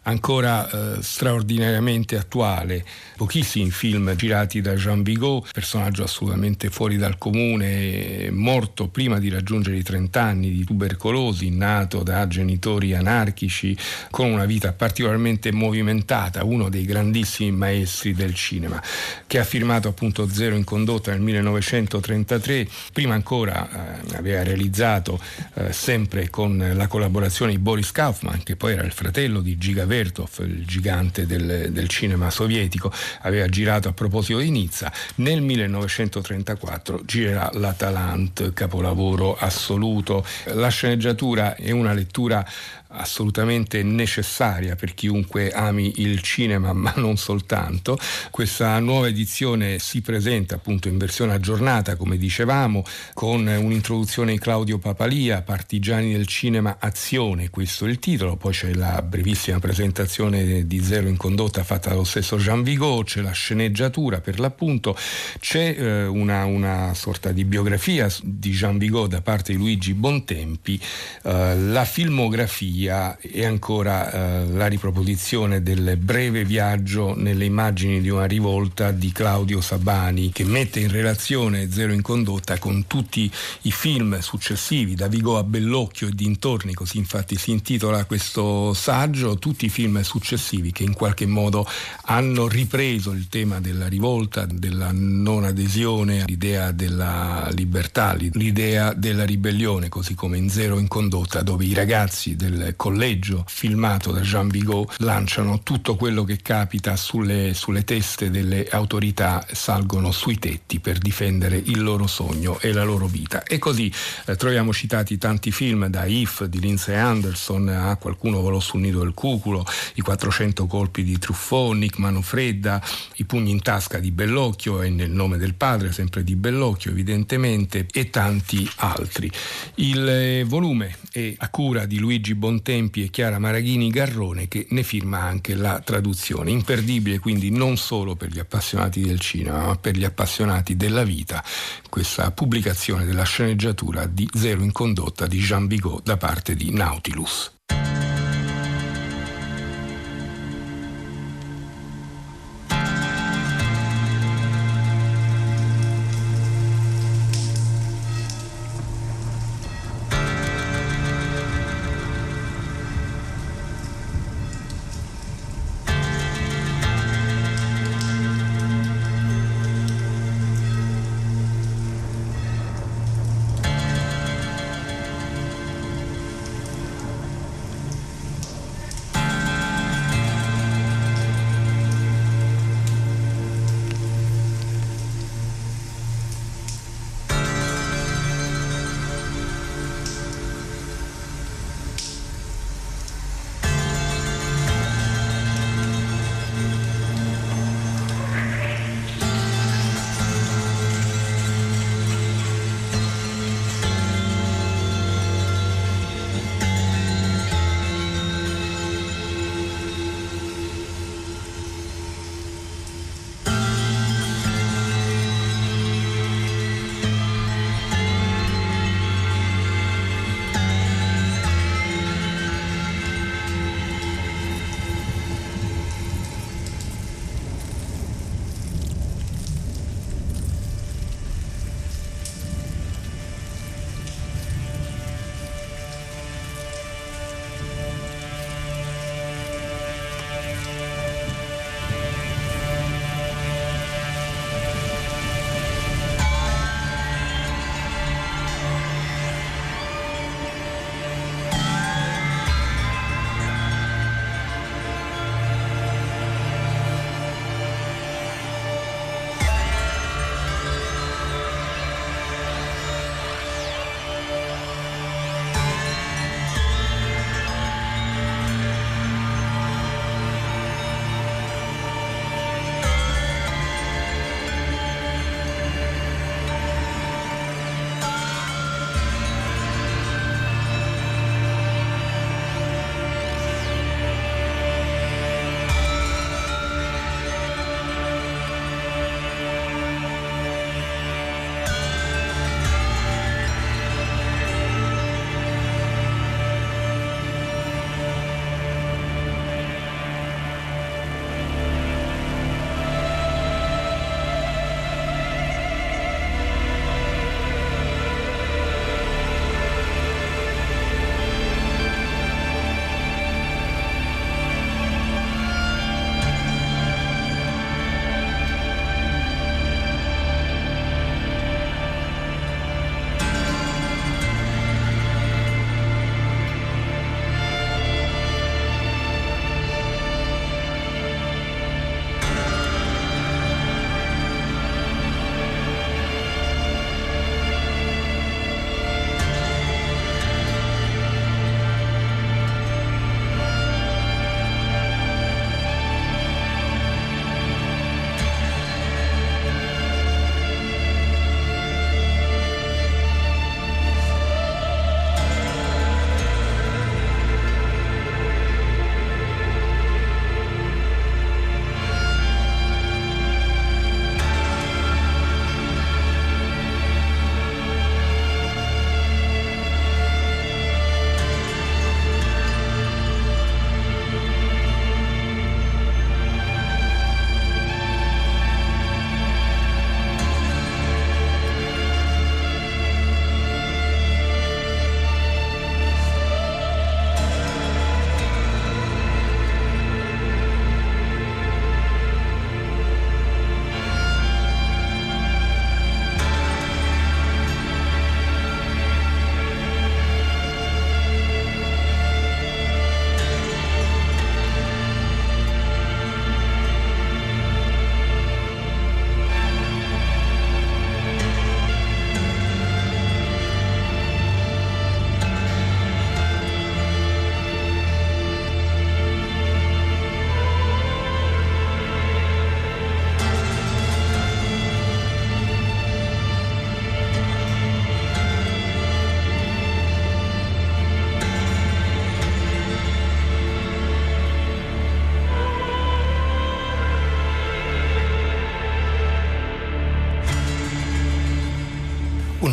ancora 0.05 0.69
eh, 0.69 1.01
straordinariamente 1.01 2.17
attuale. 2.17 2.83
Pochissimi 3.15 3.69
film 3.71 4.13
girati 4.15 4.61
da 4.61 4.73
Jean 4.73 5.03
Vigo, 5.03 5.45
personaggio 5.51 6.03
assolutamente 6.03 6.69
fuori 6.69 6.97
dal 6.97 7.17
comune, 7.17 8.29
morto 8.31 8.87
prima 8.87 9.19
di 9.19 9.29
raggiungere 9.29 9.77
i 9.77 9.83
30 9.83 10.21
anni 10.21 10.51
di 10.51 10.63
tubercolosi, 10.63 11.49
nato 11.49 12.03
da 12.03 12.27
genitori 12.27 12.93
anarchici, 12.93 13.77
con 14.09 14.31
una 14.31 14.45
vita 14.45 14.73
particolarmente 14.73 15.51
movimentata, 15.51 16.43
uno 16.43 16.69
dei 16.69 16.85
grandissimi 16.85 17.51
maestri 17.51 18.13
del 18.13 18.33
cinema, 18.33 18.81
che 19.27 19.39
ha 19.39 19.43
firmato 19.43 19.87
appunto 19.87 20.27
Zero 20.27 20.55
in 20.55 20.63
condotta 20.63 21.11
nel 21.11 21.21
1933, 21.21 22.67
prima 22.91 23.13
ancora 23.13 24.01
eh, 24.03 24.15
aveva 24.15 24.43
realizzato 24.43 25.19
eh, 25.53 25.71
sempre 25.71 26.29
con 26.29 26.73
la 26.75 26.87
collaborazione 26.87 27.51
di 27.51 27.59
Boris 27.59 27.91
Kaufman, 27.91 28.43
che 28.43 28.55
poi 28.55 28.73
era 28.73 28.83
il 28.83 28.91
fratello 28.91 29.39
di 29.39 29.57
Giga 29.57 29.85
Vertov, 29.95 30.29
il 30.39 30.65
gigante 30.65 31.25
del, 31.25 31.69
del 31.71 31.87
cinema 31.87 32.29
sovietico, 32.29 32.91
aveva 33.21 33.47
girato 33.47 33.87
a 33.87 33.93
proposito 33.93 34.39
di 34.39 34.49
Nizza. 34.49 34.91
Nel 35.15 35.41
1934 35.41 37.01
girerà 37.05 37.49
l'Atalant, 37.53 38.51
capolavoro 38.51 39.37
assoluto. 39.37 40.25
La 40.53 40.67
sceneggiatura 40.67 41.55
è 41.55 41.71
una 41.71 41.93
lettura 41.93 42.45
assolutamente 42.87 43.83
necessaria 43.83 44.75
per 44.75 44.93
chiunque 44.93 45.51
ami 45.51 45.93
il 45.97 46.21
cinema, 46.21 46.73
ma 46.73 46.93
non 46.97 47.17
soltanto. 47.17 47.97
Questa 48.31 48.77
nuova 48.79 49.07
edizione 49.07 49.79
si 49.79 50.01
presenta 50.01 50.55
appunto 50.55 50.87
in 50.87 50.97
versione 50.97 51.33
aggiornata, 51.33 51.95
come 51.95 52.17
dicevamo, 52.17 52.83
con 53.13 53.47
un'introduzione 53.47 54.33
di 54.33 54.39
Claudio 54.39 54.77
Papalia, 54.77 55.41
Partigiani 55.41 56.11
del 56.11 56.27
cinema 56.27 56.77
azione, 56.79 57.49
questo 57.49 57.85
è 57.85 57.89
il 57.89 57.99
titolo, 57.99 58.35
poi 58.35 58.53
c'è 58.53 58.73
la 58.73 59.01
brevissima 59.01 59.59
presentazione 59.59 60.65
di 60.67 60.83
Zero 60.83 61.07
in 61.07 61.17
condotta 61.17 61.63
fatta 61.63 61.89
dallo 61.89 62.03
stesso 62.03 62.37
Jean 62.37 62.63
Vigo, 62.63 63.03
c'è 63.03 63.21
la 63.21 63.31
sceneggiatura 63.31 64.21
per 64.21 64.39
l'appunto, 64.39 64.97
c'è 65.39 65.75
eh, 65.77 66.05
una, 66.05 66.45
una, 66.45 66.93
sorta 66.93 67.31
di 67.31 67.45
biografia 67.45 68.07
di 68.21 68.51
Jean 68.51 68.77
Vigo 68.77 69.07
da 69.07 69.21
parte 69.21 69.51
di 69.51 69.57
Luigi 69.57 69.93
Bontempi, 69.93 70.79
eh, 71.23 71.57
la 71.57 71.85
filmografia 71.85 72.74
via 72.75 73.17
e 73.19 73.45
ancora 73.45 74.11
eh, 74.11 74.47
la 74.49 74.67
riproposizione 74.67 75.63
del 75.63 75.95
breve 75.97 76.43
viaggio 76.43 77.15
nelle 77.15 77.45
immagini 77.45 78.01
di 78.01 78.09
una 78.09 78.25
rivolta 78.25 78.91
di 78.91 79.13
Claudio 79.13 79.61
Sabani 79.61 80.31
che 80.31 80.43
mette 80.43 80.81
in 80.81 80.91
relazione 80.91 81.71
Zero 81.71 81.93
in 81.93 82.01
condotta 82.01 82.57
con 82.59 82.85
tutti 82.85 83.31
i 83.61 83.71
film 83.71 84.19
successivi 84.19 84.95
da 84.95 85.07
Vigo 85.07 85.37
a 85.37 85.43
Bellocchio 85.43 86.09
e 86.09 86.11
dintorni, 86.11 86.73
così 86.73 86.97
infatti 86.97 87.37
si 87.37 87.51
intitola 87.51 88.03
questo 88.03 88.73
saggio, 88.73 89.39
tutti 89.39 89.65
i 89.65 89.69
film 89.69 90.01
successivi 90.01 90.71
che 90.73 90.83
in 90.83 90.93
qualche 90.93 91.25
modo 91.25 91.65
hanno 92.05 92.47
ripreso 92.47 93.11
il 93.11 93.29
tema 93.29 93.61
della 93.61 93.87
rivolta, 93.87 94.45
della 94.45 94.89
non 94.91 95.45
adesione, 95.45 96.25
l'idea 96.25 96.71
della 96.71 97.49
libertà, 97.53 98.13
l'idea 98.13 98.93
della 98.93 99.23
ribellione, 99.23 99.87
così 99.87 100.13
come 100.13 100.37
in 100.37 100.49
Zero 100.49 100.77
in 100.77 100.87
condotta 100.87 101.41
dove 101.41 101.63
i 101.63 101.73
ragazzi 101.73 102.35
del 102.35 102.64
collegio 102.75 103.43
filmato 103.47 104.11
da 104.11 104.21
Jean 104.21 104.47
Vigo 104.47 104.89
lanciano 104.97 105.61
tutto 105.61 105.95
quello 105.95 106.23
che 106.23 106.37
capita 106.37 106.95
sulle, 106.95 107.53
sulle 107.53 107.83
teste 107.83 108.31
delle 108.31 108.67
autorità, 108.69 109.45
salgono 109.51 110.11
sui 110.11 110.39
tetti 110.39 110.79
per 110.79 110.97
difendere 110.97 111.57
il 111.57 111.83
loro 111.83 112.07
sogno 112.07 112.59
e 112.59 112.73
la 112.73 112.83
loro 112.83 113.05
vita. 113.07 113.43
E 113.43 113.59
così 113.59 113.91
eh, 114.25 114.35
troviamo 114.35 114.73
citati 114.73 115.17
tanti 115.17 115.51
film 115.51 115.87
da 115.87 116.05
If 116.05 116.45
di 116.45 116.59
Lindsay 116.59 116.95
Anderson 116.95 117.69
a 117.69 117.95
Qualcuno 117.97 118.41
volò 118.41 118.59
sul 118.59 118.81
nido 118.81 118.99
del 118.99 119.13
cuculo, 119.13 119.65
I 119.95 120.01
400 120.01 120.65
colpi 120.65 121.03
di 121.03 121.17
Truffaut, 121.17 121.75
Nick 121.75 121.97
Manofredda, 121.97 122.81
I 123.15 123.25
pugni 123.25 123.51
in 123.51 123.61
tasca 123.61 123.99
di 123.99 124.11
Bellocchio 124.11 124.81
e 124.81 124.89
Nel 124.89 125.11
nome 125.11 125.37
del 125.37 125.53
padre, 125.53 125.91
sempre 125.91 126.23
di 126.23 126.35
Bellocchio 126.35 126.91
evidentemente, 126.91 127.85
e 127.91 128.09
tanti 128.09 128.67
altri. 128.77 129.31
Il 129.75 130.07
eh, 130.07 130.43
volume 130.43 130.97
è 131.11 131.33
a 131.37 131.49
cura 131.49 131.85
di 131.85 131.99
Luigi 131.99 132.33
Bontempo 132.33 132.54
Tempi 132.61 133.03
e 133.03 133.09
Chiara 133.09 133.39
Maraghini 133.39 133.89
Garrone 133.89 134.47
che 134.47 134.67
ne 134.69 134.83
firma 134.83 135.19
anche 135.19 135.55
la 135.55 135.79
traduzione. 135.79 136.51
Imperdibile 136.51 137.19
quindi 137.19 137.49
non 137.49 137.77
solo 137.77 138.15
per 138.15 138.29
gli 138.29 138.39
appassionati 138.39 139.01
del 139.01 139.19
cinema, 139.19 139.65
ma 139.65 139.75
per 139.75 139.95
gli 139.95 140.03
appassionati 140.03 140.75
della 140.75 141.03
vita, 141.03 141.43
questa 141.89 142.31
pubblicazione 142.31 143.05
della 143.05 143.23
sceneggiatura 143.23 144.05
di 144.05 144.27
Zero 144.33 144.63
in 144.63 144.71
condotta 144.71 145.27
di 145.27 145.39
Jean 145.39 145.67
Bigot 145.67 146.03
da 146.03 146.17
parte 146.17 146.55
di 146.55 146.71
Nautilus. 146.71 147.53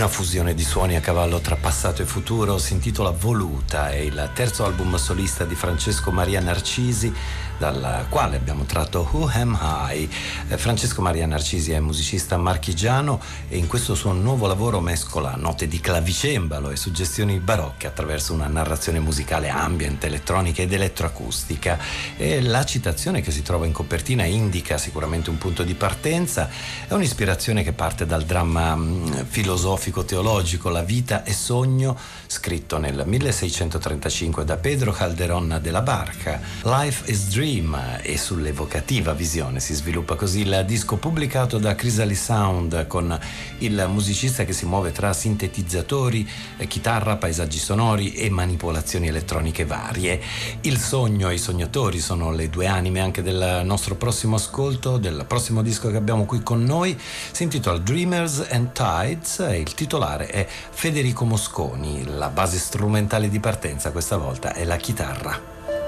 Una 0.03 0.11
fusione 0.11 0.55
di 0.55 0.65
suoni 0.65 0.97
a 0.97 1.01
cavallo 1.01 1.39
tra 1.39 1.55
passato 1.55 2.03
e 2.03 2.07
futuro 2.07 2.59
si 2.59 2.73
intitola 2.73 3.11
Voluta, 3.11 3.91
è 3.91 3.99
il 3.99 4.31
terzo 4.35 4.65
album 4.65 4.97
solista 4.97 5.45
di 5.45 5.55
Francesco 5.55 6.11
Maria 6.11 6.41
Narcisi 6.41 7.15
dal 7.59 8.07
quale 8.09 8.37
abbiamo 8.37 8.65
tratto 8.65 9.09
Who 9.13 9.29
Am 9.33 9.59
I. 9.91 10.09
Eh, 10.49 10.59
Francesco 10.59 11.01
Maria 11.03 11.27
Narcisi 11.27 11.73
è 11.73 11.81
musicista 11.81 12.37
marchigiano 12.37 13.21
e 13.49 13.57
in 13.57 13.67
questo 13.67 13.95
suo 13.95 14.13
nuovo 14.13 14.47
lavoro 14.47 14.81
mescola 14.81 15.35
note 15.37 15.69
di 15.69 15.79
clavicembalo 15.79 16.71
e 16.71 16.77
suggestioni 16.77 17.39
barocche 17.39 17.87
attraverso 17.87 18.33
una 18.33 18.49
narrazione 18.49 18.99
musicale 18.99 19.49
ambient, 19.49 20.03
elettronica 20.05 20.63
ed 20.63 20.73
elettroacustica. 20.73 21.79
E 22.17 22.41
la 22.43 22.65
citazione 22.65 23.21
che 23.21 23.31
si 23.31 23.43
trova 23.43 23.67
in 23.67 23.73
copertina 23.73 24.25
indica 24.25 24.79
sicuramente 24.79 25.31
un 25.31 25.39
punto 25.39 25.63
di 25.63 25.75
partenza, 25.75 26.49
è 26.89 26.93
un'ispirazione 26.93 27.63
che 27.63 27.73
parte 27.73 28.07
dal 28.07 28.25
dramma 28.25 28.75
mm, 28.75 29.07
filosofico 29.29 30.05
teologico 30.05 30.69
La 30.69 30.83
vita 30.83 31.23
e 31.23 31.33
sogno, 31.33 31.97
scritto 32.27 32.79
nel 32.79 33.03
1635 33.07 34.45
da 34.45 34.57
Pedro 34.57 34.93
Calderón 34.93 35.59
de 35.61 35.71
la 35.71 35.83
Barca. 35.83 36.41
Life 36.63 37.11
is 37.11 37.29
Dream 37.29 37.42
Dream 37.43 37.99
e 38.03 38.17
sull'evocativa 38.19 39.15
visione 39.15 39.59
si 39.59 39.75
sviluppa 39.75 40.15
così 40.15 40.43
il 40.43 40.63
disco 40.65 40.95
pubblicato 40.95 41.59
da 41.59 41.75
Chrysalis 41.75 42.23
Sound 42.23 42.87
con 42.87 43.19
il 43.59 43.85
musicista 43.89 44.45
che 44.45 44.53
si 44.53 44.65
muove 44.65 44.93
tra 44.93 45.13
sintetizzatori, 45.13 46.25
chitarra, 46.69 47.17
paesaggi 47.17 47.59
sonori 47.59 48.13
e 48.13 48.31
manipolazioni 48.31 49.09
elettroniche 49.09 49.65
varie. 49.65 50.21
Il 50.61 50.79
sogno 50.79 51.31
e 51.31 51.35
i 51.35 51.39
sognatori 51.39 51.99
sono 51.99 52.31
le 52.31 52.49
due 52.49 52.69
anime 52.69 53.01
anche 53.01 53.23
del 53.23 53.63
nostro 53.65 53.97
prossimo 53.97 54.37
ascolto, 54.37 54.97
del 54.97 55.25
prossimo 55.27 55.63
disco 55.63 55.91
che 55.91 55.97
abbiamo 55.97 56.27
qui 56.27 56.45
con 56.45 56.63
noi. 56.63 56.97
Si 57.33 57.43
intitola 57.43 57.79
Dreamers 57.79 58.47
and 58.53 58.71
Tides 58.71 59.41
e 59.41 59.59
il 59.59 59.75
titolare 59.75 60.29
è 60.29 60.47
Federico 60.47 61.25
Mosconi. 61.25 62.05
La 62.05 62.29
base 62.29 62.59
strumentale 62.59 63.29
di 63.29 63.41
partenza 63.41 63.91
questa 63.91 64.17
volta 64.17 64.55
è 64.55 64.65
la 64.65 64.77
chitarra. 64.77 65.82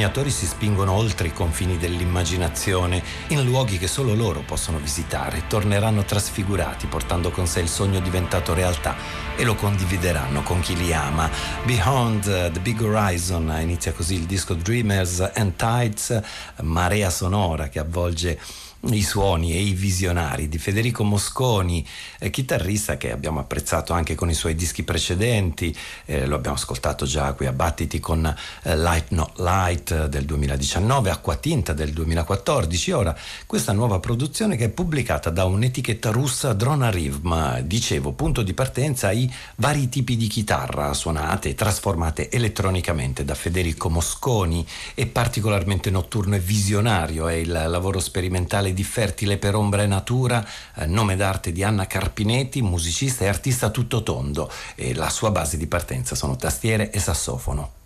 Sognatori 0.00 0.30
si 0.30 0.46
spingono 0.46 0.92
oltre 0.92 1.26
i 1.26 1.32
confini 1.34 1.76
dell'immaginazione, 1.76 3.02
in 3.28 3.44
luoghi 3.44 3.76
che 3.76 3.86
solo 3.86 4.14
loro 4.14 4.40
possono 4.40 4.78
visitare, 4.78 5.42
torneranno 5.46 6.04
trasfigurati 6.04 6.86
portando 6.86 7.30
con 7.30 7.46
sé 7.46 7.60
il 7.60 7.68
sogno 7.68 8.00
diventato 8.00 8.54
realtà 8.54 8.96
e 9.36 9.44
lo 9.44 9.54
condivideranno 9.54 10.42
con 10.42 10.60
chi 10.60 10.74
li 10.74 10.94
ama. 10.94 11.28
Beyond 11.64 12.50
the 12.50 12.60
Big 12.60 12.80
Horizon 12.80 13.54
inizia 13.60 13.92
così 13.92 14.14
il 14.14 14.24
disco 14.24 14.54
Dreamers 14.54 15.32
and 15.34 15.56
Tides, 15.56 16.18
marea 16.62 17.10
sonora 17.10 17.68
che 17.68 17.78
avvolge 17.78 18.40
i 18.88 19.02
suoni 19.02 19.52
e 19.52 19.60
i 19.60 19.72
visionari 19.74 20.48
di 20.48 20.56
Federico 20.56 21.04
Mosconi, 21.04 21.86
eh, 22.18 22.30
chitarrista 22.30 22.96
che 22.96 23.12
abbiamo 23.12 23.38
apprezzato 23.38 23.92
anche 23.92 24.14
con 24.14 24.30
i 24.30 24.34
suoi 24.34 24.54
dischi 24.54 24.84
precedenti, 24.84 25.76
eh, 26.06 26.24
lo 26.24 26.36
abbiamo 26.36 26.56
ascoltato 26.56 27.04
già 27.04 27.32
qui 27.34 27.46
a 27.46 27.52
Battiti 27.52 28.00
con 28.00 28.24
eh, 28.24 28.76
Light 28.76 29.10
Not 29.10 29.38
Light 29.38 30.06
del 30.06 30.24
2019, 30.24 31.10
Acqua 31.10 31.36
Tinta 31.36 31.74
del 31.74 31.92
2014, 31.92 32.92
ora 32.92 33.16
questa 33.44 33.72
nuova 33.72 34.00
produzione 34.00 34.56
che 34.56 34.66
è 34.66 34.70
pubblicata 34.70 35.28
da 35.28 35.44
un'etichetta 35.44 36.10
russa 36.10 36.54
Drona 36.54 36.90
Rivm, 36.90 37.60
dicevo, 37.60 38.12
punto 38.12 38.42
di 38.42 38.54
partenza 38.54 39.10
i 39.10 39.30
vari 39.56 39.90
tipi 39.90 40.16
di 40.16 40.26
chitarra 40.26 40.94
suonate 40.94 41.50
e 41.50 41.54
trasformate 41.54 42.30
elettronicamente 42.30 43.24
da 43.24 43.34
Federico 43.34 43.90
Mosconi, 43.90 44.66
è 44.94 45.04
particolarmente 45.06 45.90
notturno 45.90 46.36
e 46.36 46.38
visionario, 46.38 47.28
è 47.28 47.34
il 47.34 47.50
lavoro 47.50 48.00
sperimentale 48.00 48.69
musicale 48.70 48.72
di 48.72 48.84
Fertile 48.84 49.38
per 49.38 49.54
Ombra 49.54 49.82
e 49.82 49.86
Natura, 49.86 50.44
eh, 50.76 50.86
nome 50.86 51.16
d'arte 51.16 51.52
di 51.52 51.62
Anna 51.62 51.86
Carpinetti, 51.86 52.62
musicista 52.62 53.24
e 53.24 53.28
artista 53.28 53.70
tutto 53.70 54.02
tondo 54.02 54.50
e 54.74 54.94
la 54.94 55.10
sua 55.10 55.30
base 55.30 55.56
di 55.56 55.66
partenza 55.66 56.14
sono 56.14 56.36
tastiere 56.36 56.90
e 56.90 56.98
sassofono. 56.98 57.79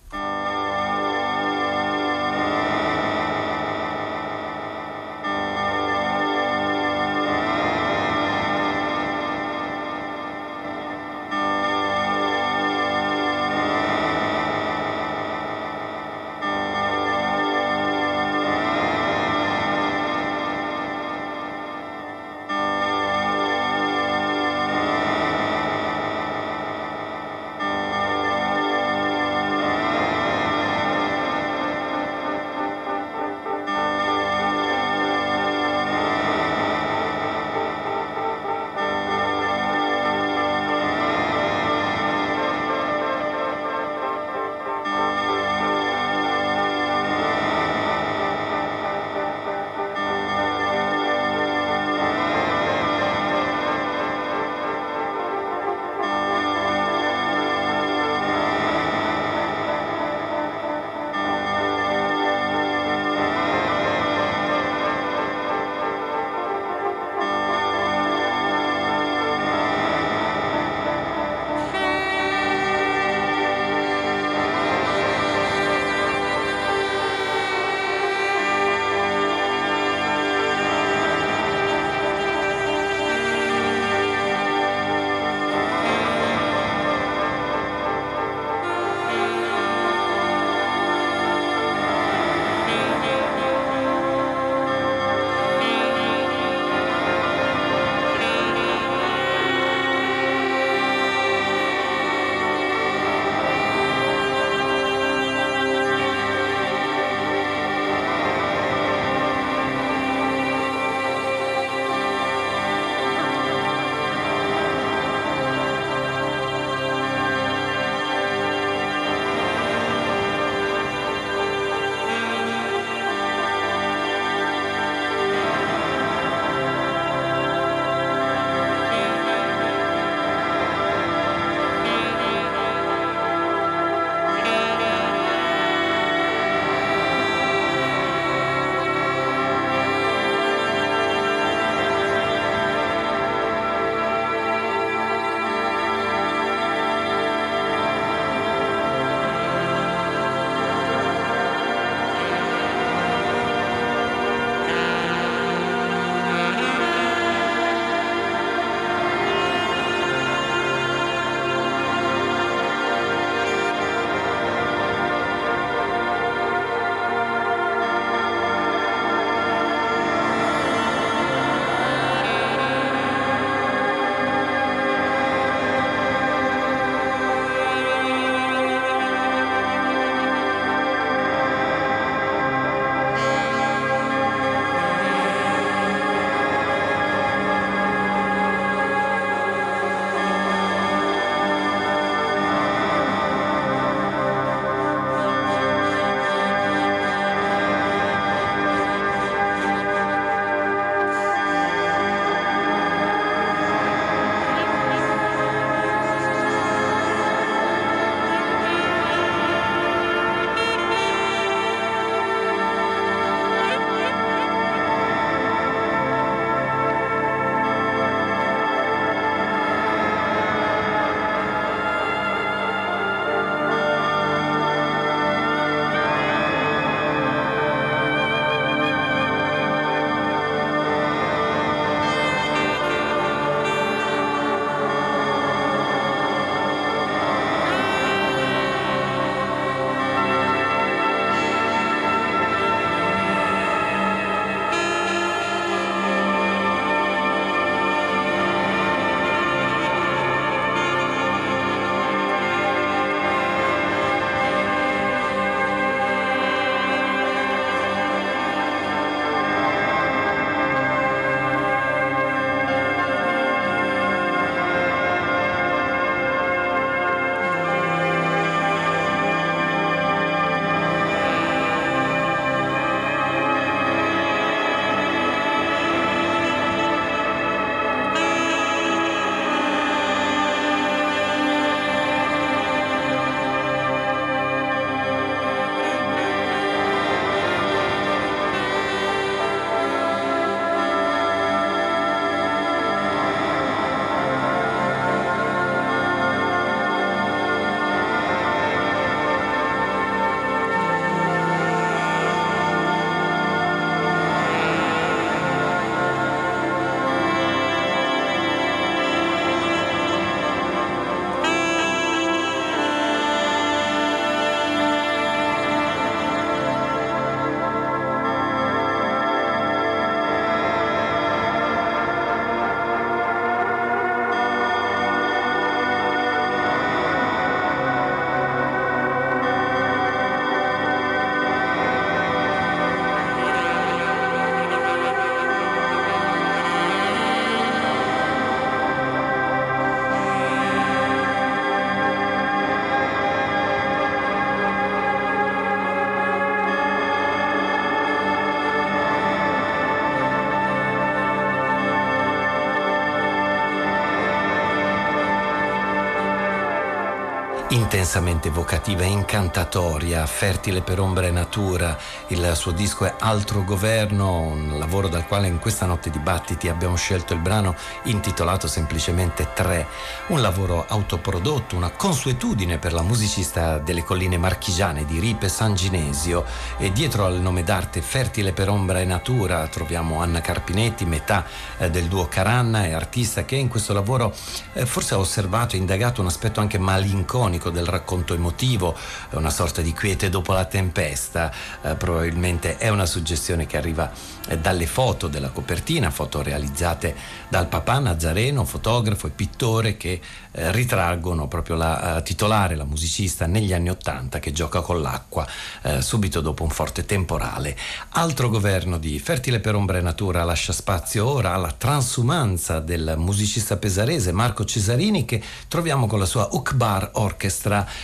Intensamente 357.74 358.48
evocativa 358.48 359.02
incantatoria, 359.02 360.24
fertile 360.26 360.80
per 360.80 361.00
ombra 361.00 361.26
e 361.26 361.32
natura. 361.32 361.98
Il 362.28 362.52
suo 362.54 362.70
disco 362.70 363.04
è 363.04 363.14
Altro 363.18 363.64
Governo, 363.64 364.42
un 364.42 364.78
lavoro 364.78 365.08
dal 365.08 365.26
quale 365.26 365.48
in 365.48 365.58
questa 365.58 365.84
notte 365.84 366.08
di 366.08 366.20
battiti 366.20 366.68
abbiamo 366.68 366.94
scelto 366.94 367.34
il 367.34 367.40
brano 367.40 367.74
intitolato 368.04 368.68
semplicemente 368.68 369.48
Tre, 369.54 369.88
un 370.28 370.40
lavoro 370.40 370.84
autoprodotto, 370.86 371.74
una 371.74 371.90
consuetudine 371.90 372.78
per 372.78 372.92
la 372.92 373.02
musicista 373.02 373.78
delle 373.78 374.04
colline 374.04 374.38
marchigiane 374.38 375.04
di 375.04 375.18
Ripe 375.18 375.48
San 375.48 375.74
Ginesio 375.74 376.44
e 376.78 376.92
dietro 376.92 377.24
al 377.24 377.40
nome 377.40 377.64
d'arte 377.64 378.02
Fertile 378.02 378.52
per 378.52 378.68
ombra 378.68 379.00
e 379.00 379.04
natura 379.04 379.66
troviamo 379.66 380.20
Anna 380.20 380.40
Carpinetti, 380.40 381.04
metà 381.06 381.44
eh, 381.78 381.90
del 381.90 382.06
duo 382.06 382.28
Caranna 382.28 382.86
e 382.86 382.92
artista 382.92 383.44
che 383.44 383.56
in 383.56 383.66
questo 383.66 383.92
lavoro 383.92 384.32
eh, 384.74 384.86
forse 384.86 385.14
ha 385.14 385.18
osservato 385.18 385.74
e 385.74 385.78
indagato 385.78 386.20
un 386.20 386.28
aspetto 386.28 386.60
anche 386.60 386.78
malinconico 386.78 387.62
classico 387.64 387.70
del 387.70 387.86
racconto 387.86 388.34
emotivo, 388.34 388.94
una 389.30 389.50
sorta 389.50 389.80
di 389.80 389.92
quiete 389.92 390.28
dopo 390.28 390.52
la 390.52 390.64
tempesta, 390.64 391.52
eh, 391.82 391.94
probabilmente 391.94 392.76
è 392.76 392.88
una 392.88 393.06
suggestione 393.06 393.66
che 393.66 393.76
arriva 393.76 394.10
eh, 394.48 394.58
dalle 394.58 394.86
foto 394.86 395.28
della 395.28 395.48
copertina, 395.50 396.10
foto 396.10 396.42
realizzate 396.42 397.14
dal 397.48 397.68
papà 397.68 397.98
Nazareno, 397.98 398.64
fotografo 398.64 399.26
e 399.26 399.30
pittore 399.30 399.96
che 399.96 400.20
eh, 400.56 400.70
ritraggono 400.72 401.48
proprio 401.48 401.76
la 401.76 402.16
uh, 402.18 402.22
titolare, 402.22 402.76
la 402.76 402.84
musicista 402.84 403.46
negli 403.46 403.72
anni 403.72 403.90
Ottanta 403.90 404.38
che 404.38 404.52
gioca 404.52 404.82
con 404.82 405.00
l'acqua 405.00 405.46
eh, 405.82 406.00
subito 406.00 406.40
dopo 406.40 406.62
un 406.62 406.70
forte 406.70 407.04
temporale. 407.04 407.76
Altro 408.10 408.48
governo 408.48 408.98
di 408.98 409.18
Fertile 409.18 409.58
per 409.58 409.74
ombra 409.74 409.98
e 409.98 410.00
natura 410.00 410.44
lascia 410.44 410.72
spazio 410.72 411.26
ora 411.26 411.54
alla 411.54 411.72
transumanza 411.72 412.78
del 412.78 413.14
musicista 413.16 413.76
pesarese 413.76 414.30
Marco 414.32 414.64
Cesarini 414.64 415.24
che 415.24 415.42
troviamo 415.66 416.06
con 416.06 416.18
la 416.18 416.26
sua 416.26 416.48
Ukbar 416.52 417.10
Orchestra. 417.14 417.53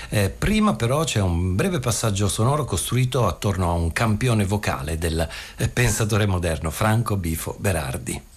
Eh, 0.09 0.31
prima 0.31 0.75
però 0.75 1.05
c'è 1.05 1.21
un 1.21 1.55
breve 1.55 1.81
passaggio 1.81 2.29
sonoro 2.29 2.65
costruito 2.65 3.27
attorno 3.27 3.71
a 3.71 3.75
un 3.75 3.93
campione 3.93 4.45
vocale 4.45 4.97
del 4.99 5.29
eh, 5.57 5.69
pensatore 5.69 6.27
moderno 6.27 6.71
Franco 6.71 7.17
Bifo 7.17 7.57
Berardi. 7.59 8.30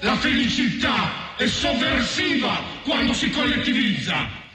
La 0.00 0.16
felicità 0.16 1.34
è 1.36 1.46
sovversiva 1.48 2.62
quando 2.84 3.12
si 3.12 3.30
collettivizza. 3.30 4.47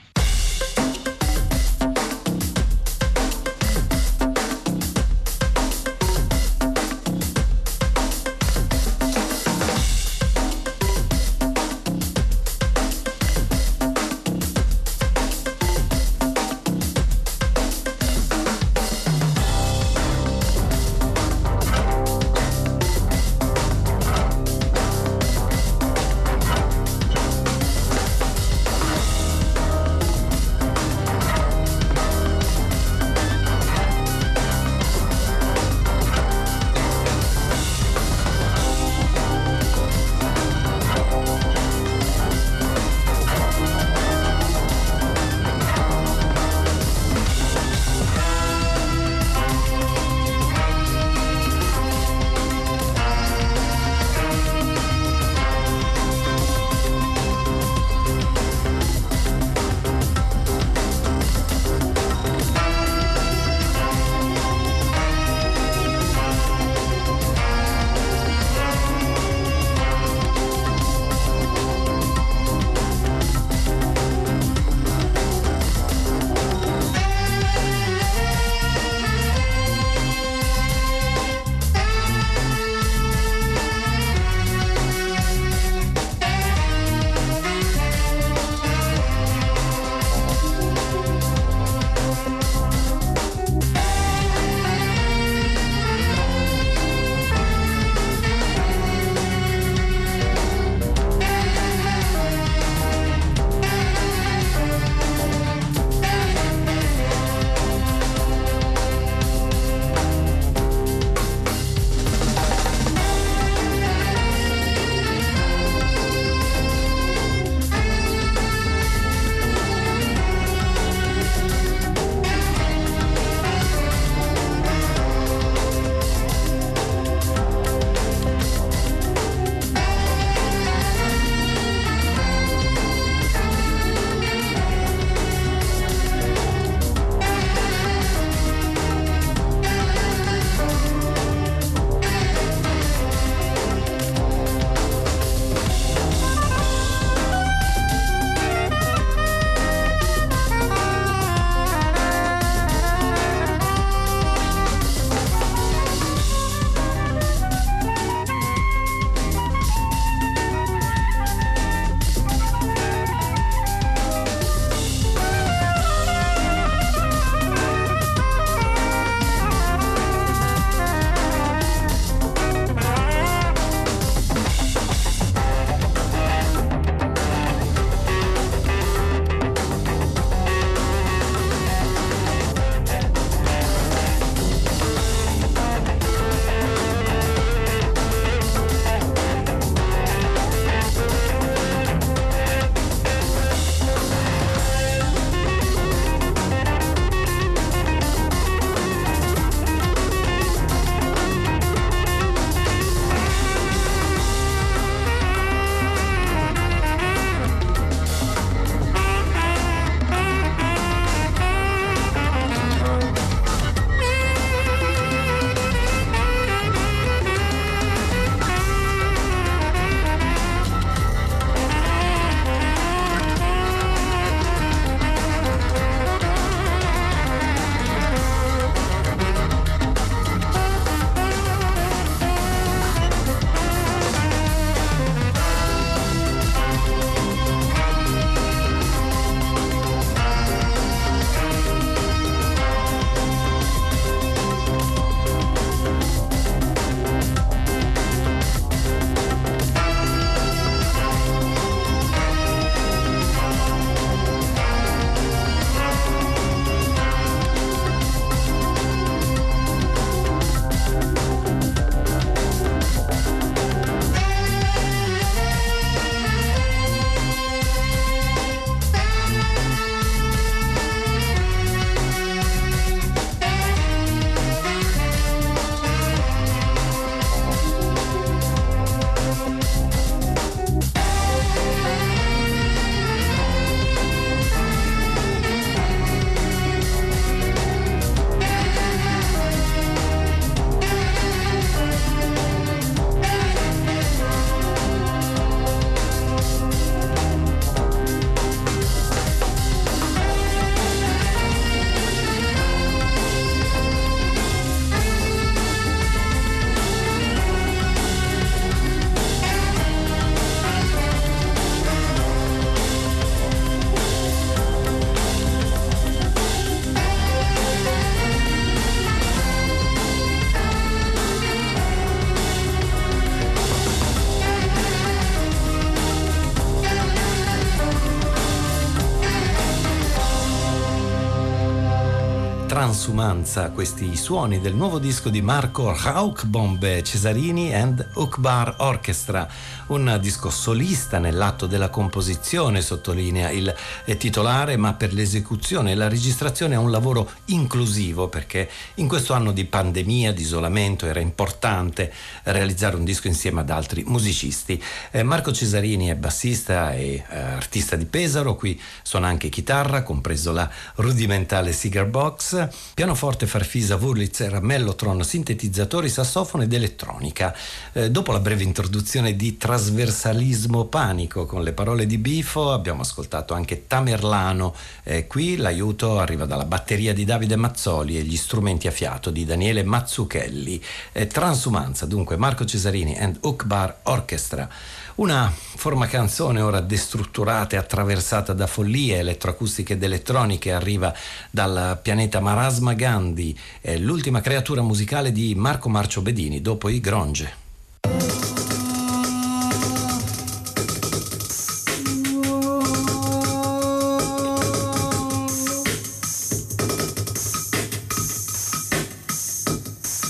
Transumanza, 332.84 333.70
questi 333.70 334.14
suoni 334.14 334.60
del 334.60 334.74
nuovo 334.74 334.98
disco 334.98 335.30
di 335.30 335.40
Marco 335.40 335.96
Rauchbombe 335.96 337.02
Cesarini 337.02 337.74
and 337.74 338.06
Ukbar 338.16 338.74
Orchestra, 338.80 339.48
un 339.86 340.18
disco 340.20 340.50
solista 340.50 341.18
nell'atto 341.18 341.64
della 341.64 341.88
composizione, 341.88 342.82
sottolinea 342.82 343.48
il 343.50 343.74
titolare, 344.18 344.76
ma 344.76 344.92
per 344.92 345.14
l'esecuzione 345.14 345.92
e 345.92 345.94
la 345.94 346.08
registrazione 346.08 346.74
è 346.74 346.76
un 346.76 346.90
lavoro 346.90 347.30
inclusivo 347.46 348.28
perché 348.28 348.68
in 348.96 349.08
questo 349.08 349.32
anno 349.32 349.52
di 349.52 349.64
pandemia, 349.64 350.34
di 350.34 350.42
isolamento, 350.42 351.06
era 351.06 351.20
importante 351.20 352.12
realizzare 352.42 352.96
un 352.96 353.04
disco 353.04 353.28
insieme 353.28 353.60
ad 353.60 353.70
altri 353.70 354.04
musicisti. 354.06 354.82
Eh, 355.10 355.22
Marco 355.22 355.52
Cesarini 355.52 356.08
è 356.08 356.16
bassista 356.16 356.92
e 356.92 357.24
eh, 357.26 357.38
artista 357.38 357.96
di 357.96 358.04
Pesaro, 358.04 358.56
qui 358.56 358.78
suona 359.02 359.28
anche 359.28 359.48
chitarra, 359.48 360.02
compreso 360.02 360.52
la 360.52 360.68
rudimentale 360.96 361.72
cigar 361.72 362.04
box, 362.04 362.72
pianoforte, 362.94 363.46
farfisa, 363.46 363.96
Wurlitzer, 363.96 364.60
mellotron, 364.62 365.22
sintetizzatori, 365.22 366.08
sassofono 366.08 366.62
ed 366.62 366.72
elettronica. 366.72 367.54
Eh, 367.92 368.10
dopo 368.10 368.32
la 368.32 368.40
breve 368.40 368.62
introduzione 368.62 369.36
di 369.36 369.56
trasversalismo 369.56 370.84
panico 370.84 371.46
con 371.46 371.62
le 371.62 371.72
parole 371.72 372.06
di 372.06 372.18
Bifo, 372.18 372.72
abbiamo 372.72 373.02
ascoltato 373.02 373.54
anche 373.54 373.86
Tamerlano. 373.86 374.74
Eh, 375.02 375.26
qui 375.26 375.56
l'aiuto 375.56 376.18
arriva 376.18 376.44
dalla 376.44 376.64
batteria 376.64 377.12
di 377.12 377.24
Davide 377.24 377.56
Mazzoli 377.56 378.18
e 378.18 378.22
gli 378.22 378.36
strumenti 378.36 378.86
a 378.86 378.90
fiato 378.90 379.30
di 379.30 379.44
Daniele 379.44 379.82
Mazzucchelli. 379.82 380.82
Eh, 381.12 381.26
transumanza, 381.26 382.06
dunque 382.06 382.36
Marco 382.36 382.64
Cesarini 382.64 383.16
and 383.16 383.38
Ukbar 383.42 384.00
Orchestra. 384.04 384.68
Una 385.16 385.48
forma 385.54 386.08
canzone 386.08 386.60
ora 386.60 386.80
destrutturata 386.80 387.76
e 387.76 387.78
attraversata 387.78 388.52
da 388.52 388.66
follie 388.66 389.18
elettroacustiche 389.18 389.92
ed 389.92 390.02
elettroniche 390.02 390.72
arriva 390.72 391.14
dal 391.50 392.00
pianeta 392.02 392.40
Marasma 392.40 392.94
Gandhi, 392.94 393.56
è 393.80 393.96
l'ultima 393.96 394.40
creatura 394.40 394.82
musicale 394.82 395.30
di 395.30 395.54
Marco 395.54 395.88
Marcio 395.88 396.20
Bedini 396.20 396.60
dopo 396.60 396.88
i 396.88 396.98
Gronge. 396.98 397.62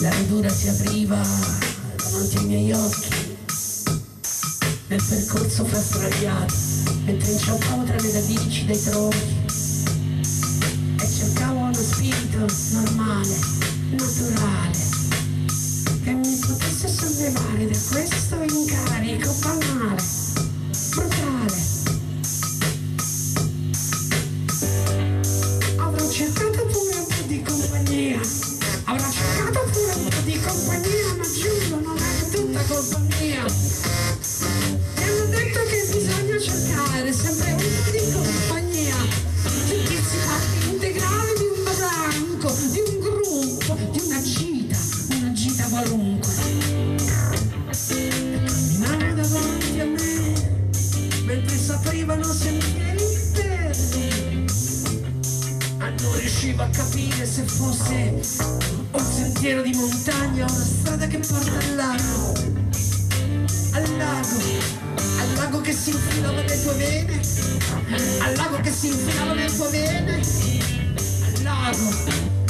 La 0.01 0.11
ridura 0.11 0.51
si 0.51 0.69
apriva 0.69 1.23
davanti 1.97 2.37
ai 2.37 2.45
miei 2.45 2.73
occhi 2.73 3.14
nel 4.89 5.03
percorso 5.09 5.65
fra 5.65 5.81
mentre 7.05 7.33
inciampavo 7.33 7.85
tra 7.85 7.97
le 7.97 8.13
radici 8.13 8.67
dei 8.67 8.83
tronchi 8.83 9.43
e 11.01 11.09
cercavo 11.09 11.59
uno 11.59 11.73
spirito 11.73 12.47
normale, 12.73 13.39
naturale, 13.91 14.79
che 16.03 16.13
mi 16.13 16.39
potesse 16.39 16.89
sollevare 16.89 17.67
da 17.67 17.79
questo 17.91 18.44
a 56.65 56.69
capire 56.71 57.27
se 57.27 57.43
fosse 57.43 58.15
un 58.91 59.05
sentiero 59.05 59.61
di 59.61 59.75
montagna 59.75 60.47
o 60.47 60.53
una 60.53 60.65
strada 60.65 61.07
che 61.07 61.19
porta 61.19 61.59
al 61.59 61.75
lago. 61.75 62.33
Al 63.73 63.97
lago, 63.99 64.39
al 65.19 65.33
lago 65.35 65.61
che 65.61 65.73
si 65.73 65.91
infilava 65.91 66.41
nelle 66.41 66.63
tue 66.63 66.75
vene, 66.75 67.21
al 68.21 68.35
lago 68.37 68.61
che 68.61 68.71
si 68.71 68.87
infilava 68.87 69.35
nelle 69.35 69.55
tue 69.55 69.69
vene, 69.69 70.21
al 71.25 71.43
lago. 71.43 72.44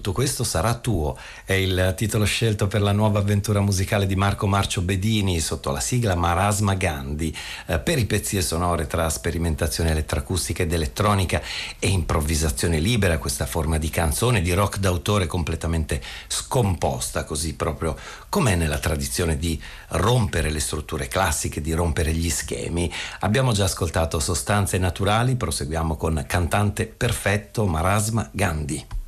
Tutto 0.00 0.12
questo 0.12 0.44
sarà 0.44 0.76
tuo, 0.76 1.14
è 1.44 1.52
il 1.52 1.92
titolo 1.94 2.24
scelto 2.24 2.66
per 2.66 2.80
la 2.80 2.92
nuova 2.92 3.18
avventura 3.18 3.60
musicale 3.60 4.06
di 4.06 4.16
Marco 4.16 4.46
Marcio 4.46 4.80
Bedini 4.80 5.40
sotto 5.40 5.70
la 5.70 5.78
sigla 5.78 6.14
Marasma 6.14 6.72
Gandhi, 6.72 7.36
eh, 7.66 7.78
peripezie 7.78 8.40
sonore 8.40 8.86
tra 8.86 9.10
sperimentazione 9.10 9.90
elettroacustica 9.90 10.62
ed 10.62 10.72
elettronica 10.72 11.42
e 11.78 11.88
improvvisazione 11.88 12.78
libera, 12.78 13.18
questa 13.18 13.44
forma 13.44 13.76
di 13.76 13.90
canzone, 13.90 14.40
di 14.40 14.54
rock 14.54 14.78
d'autore 14.78 15.26
completamente 15.26 16.00
scomposta, 16.28 17.24
così 17.24 17.54
proprio 17.54 17.94
com'è 18.30 18.54
nella 18.54 18.78
tradizione 18.78 19.36
di 19.36 19.60
rompere 19.88 20.50
le 20.50 20.60
strutture 20.60 21.08
classiche, 21.08 21.60
di 21.60 21.74
rompere 21.74 22.14
gli 22.14 22.30
schemi. 22.30 22.90
Abbiamo 23.20 23.52
già 23.52 23.64
ascoltato 23.64 24.18
Sostanze 24.18 24.78
Naturali, 24.78 25.36
proseguiamo 25.36 25.96
con 25.96 26.24
Cantante 26.26 26.86
Perfetto 26.86 27.66
Marasma 27.66 28.26
Gandhi. 28.32 28.99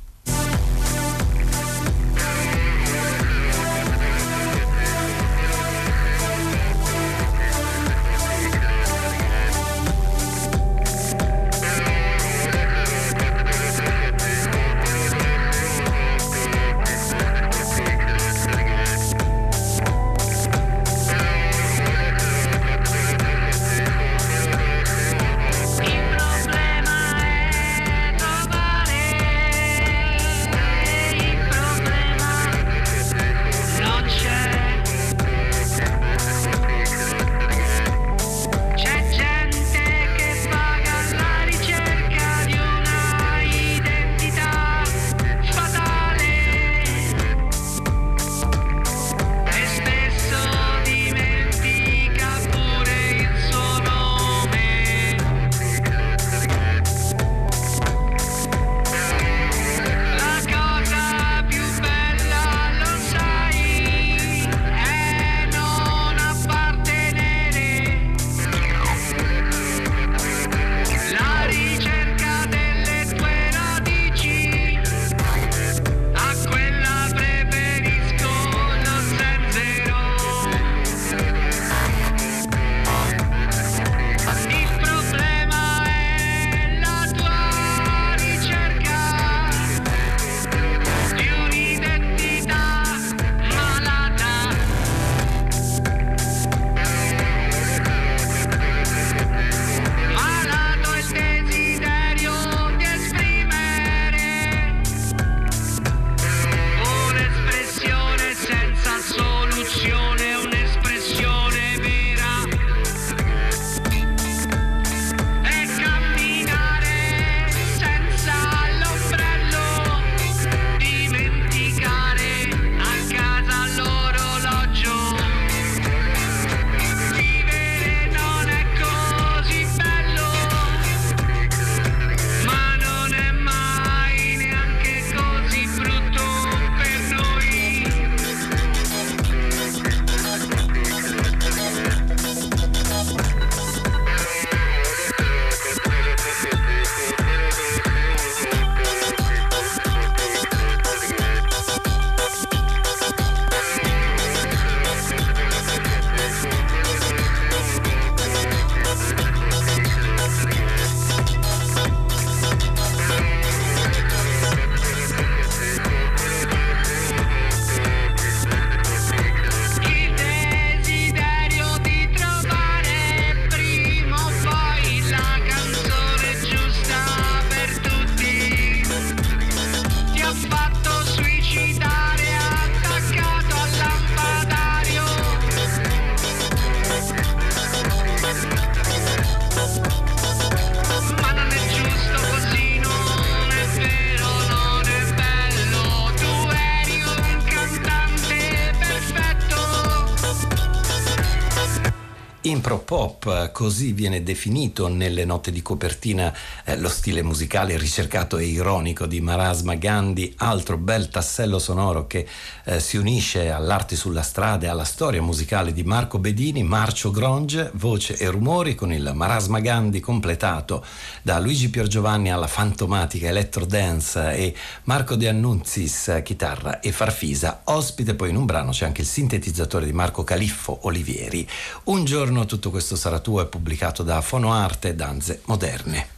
Così 203.63 203.93
viene 203.93 204.23
definito 204.23 204.89
nelle 204.89 205.23
note 205.23 205.49
di 205.49 205.61
copertina 205.61 206.35
eh, 206.65 206.75
lo 206.75 206.89
stile 206.89 207.23
musicale 207.23 207.77
ricercato 207.77 208.37
e 208.37 208.43
ironico 208.43 209.05
di 209.05 209.21
Marasma 209.21 209.75
Gandhi, 209.75 210.33
altro 210.39 210.77
bel 210.77 211.07
tassello 211.07 211.59
sonoro 211.59 212.05
che 212.05 212.27
eh, 212.63 212.79
si 212.79 212.97
unisce 212.97 213.51
all'arte 213.51 213.95
sulla 213.95 214.21
strada 214.21 214.65
e 214.65 214.69
alla 214.69 214.83
storia 214.83 215.21
musicale 215.21 215.73
di 215.73 215.83
Marco 215.83 216.19
Bedini, 216.19 216.63
Marcio 216.63 217.11
Gronge, 217.11 217.71
voce 217.75 218.17
e 218.17 218.29
rumori 218.29 218.75
con 218.75 218.91
il 218.91 219.11
Marasma 219.13 219.59
Gandhi 219.59 219.99
completato 219.99 220.85
da 221.21 221.39
Luigi 221.39 221.69
Piergiovanni 221.69 222.31
alla 222.31 222.47
fantomatica 222.47 223.27
electro 223.27 223.65
dance 223.65 224.33
e 224.35 224.55
Marco 224.83 225.15
De 225.15 225.27
Annunzis 225.27 226.21
chitarra 226.23 226.79
e 226.79 226.91
farfisa, 226.91 227.61
ospite 227.65 228.15
poi 228.15 228.29
in 228.29 228.35
un 228.35 228.45
brano 228.45 228.71
c'è 228.71 228.85
anche 228.85 229.01
il 229.01 229.07
sintetizzatore 229.07 229.85
di 229.85 229.93
Marco 229.93 230.23
Califfo 230.23 230.79
Olivieri. 230.83 231.47
Un 231.85 232.05
giorno 232.05 232.45
tutto 232.45 232.69
questo 232.69 232.95
sarà 232.95 233.19
tuo 233.19 233.41
è 233.41 233.45
pubblicato 233.45 234.03
da 234.03 234.21
Fonoarte 234.21 234.95
Danze 234.95 235.41
Moderne. 235.45 236.12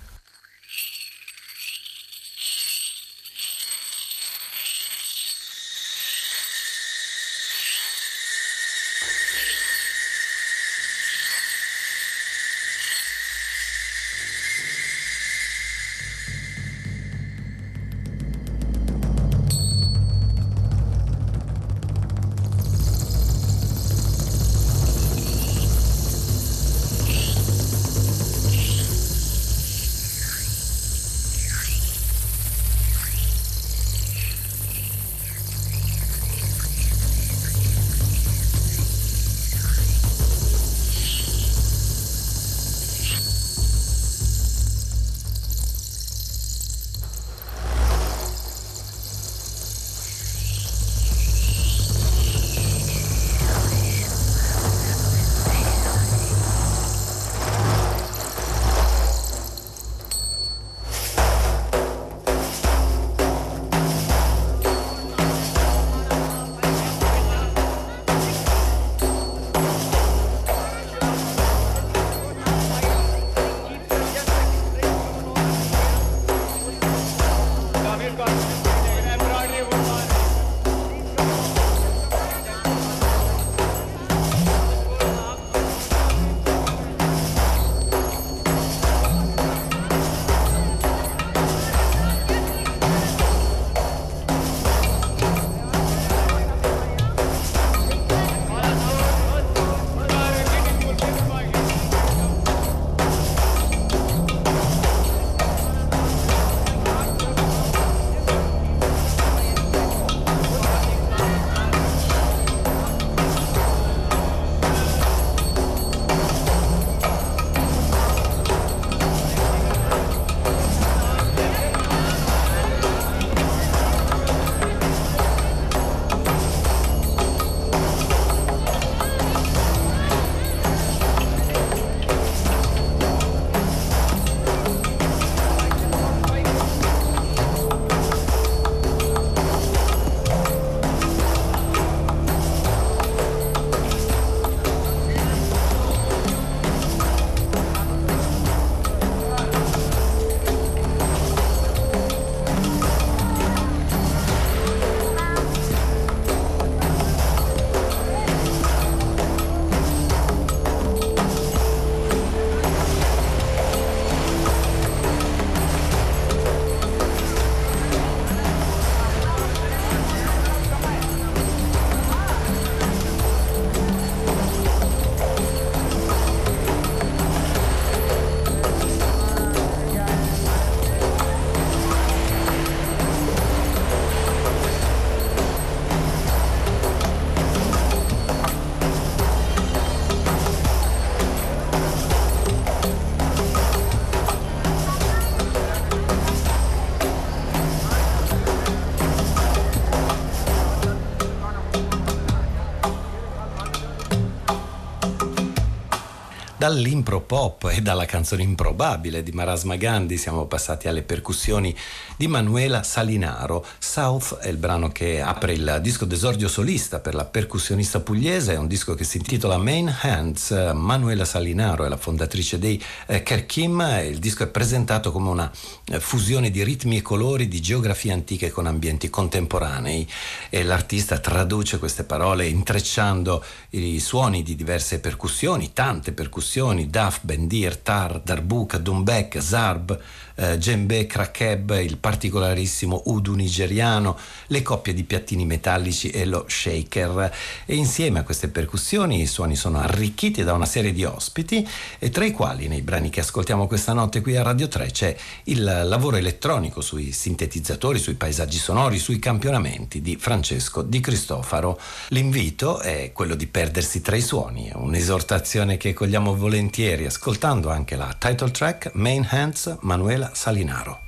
Dall'impro 206.65 207.21
pop 207.21 207.69
e 207.71 207.79
dalla 207.79 208.05
canzone 208.05 208.41
improbabile 208.41 209.21
di 209.21 209.31
Marasma 209.31 209.75
Gandhi 209.75 210.17
siamo 210.17 210.47
passati 210.47 210.87
alle 210.87 211.03
percussioni 211.03 211.75
di 212.17 212.25
Manuela 212.25 212.81
Salinaro. 212.81 213.63
South 213.77 214.37
è 214.37 214.47
il 214.47 214.57
brano 214.57 214.89
che 214.89 215.21
apre 215.21 215.53
il 215.53 215.77
disco 215.83 216.05
d'esordio 216.05 216.47
solista 216.47 217.01
per 217.01 217.13
la 217.13 217.25
percussionista 217.25 217.99
pugliese, 217.99 218.53
è 218.53 218.57
un 218.57 218.65
disco 218.65 218.95
che 218.95 219.03
si 219.03 219.17
intitola 219.17 219.57
Main 219.57 219.95
Hands. 220.01 220.71
Manuela 220.73 221.23
Salinaro 221.23 221.85
è 221.85 221.87
la 221.87 221.97
fondatrice 221.97 222.57
dei 222.57 222.83
eh, 223.05 223.21
Kerkim 223.21 223.99
il 224.03 224.17
disco 224.17 224.41
è 224.41 224.47
presentato 224.47 225.11
come 225.11 225.29
una 225.29 225.51
eh, 225.91 225.99
fusione 225.99 226.49
di 226.49 226.63
ritmi 226.63 226.97
e 226.97 227.03
colori 227.03 227.47
di 227.47 227.61
geografie 227.61 228.11
antiche 228.11 228.49
con 228.49 228.65
ambienti 228.65 229.11
contemporanei 229.11 230.09
e 230.49 230.63
l'artista 230.63 231.19
traduce 231.19 231.77
queste 231.77 232.05
parole 232.05 232.47
intrecciando 232.47 233.43
i 233.71 233.99
suoni 233.99 234.41
di 234.41 234.55
diverse 234.55 234.99
percussioni, 234.99 235.71
tante 235.71 236.11
percussioni 236.11 236.53
percussioni, 236.55 236.89
daf, 236.89 237.19
bendir, 237.21 237.75
tar, 237.83 238.21
darbuk, 238.23 238.77
dumbek, 238.77 239.41
zarb, 239.41 239.91
eh, 240.35 240.57
djembe 240.57 241.05
krakeb, 241.05 241.79
il 241.81 241.97
particolarissimo 241.97 243.03
udu 243.05 243.33
nigeriano, 243.33 244.17
le 244.47 244.61
coppie 244.61 244.93
di 244.93 245.03
piattini 245.03 245.45
metallici 245.45 246.09
e 246.09 246.25
lo 246.25 246.45
shaker. 246.47 247.33
E 247.65 247.75
insieme 247.75 248.19
a 248.19 248.23
queste 248.23 248.49
percussioni 248.49 249.21
i 249.21 249.27
suoni 249.27 249.55
sono 249.55 249.79
arricchiti 249.79 250.43
da 250.43 250.53
una 250.53 250.65
serie 250.65 250.91
di 250.91 251.03
ospiti, 251.03 251.67
tra 252.11 252.25
i 252.25 252.31
quali 252.31 252.67
nei 252.67 252.81
brani 252.81 253.09
che 253.09 253.21
ascoltiamo 253.21 253.67
questa 253.67 253.93
notte 253.93 254.21
qui 254.21 254.35
a 254.35 254.43
Radio 254.43 254.67
3 254.67 254.91
c'è 254.91 255.15
il 255.45 255.63
lavoro 255.63 256.17
elettronico 256.17 256.81
sui 256.81 257.11
sintetizzatori, 257.11 257.99
sui 257.99 258.15
paesaggi 258.15 258.57
sonori, 258.57 258.99
sui 258.99 259.19
campionamenti 259.19 260.01
di 260.01 260.17
Francesco 260.17 260.81
Di 260.81 260.99
Cristofaro. 260.99 261.79
L'invito 262.09 262.79
è 262.79 263.11
quello 263.13 263.35
di 263.35 263.47
perdersi 263.47 264.01
tra 264.01 264.15
i 264.15 264.21
suoni, 264.21 264.71
un'esortazione 264.73 265.77
che 265.77 265.93
cogliamo 265.93 266.35
volentieri 266.35 267.05
ascoltando 267.05 267.69
anche 267.69 267.95
la 267.95 268.15
title 268.17 268.51
track 268.51 268.91
Main 268.93 269.25
Hands 269.29 269.77
Manuela 269.81 270.24
Salinaro. 270.33 271.04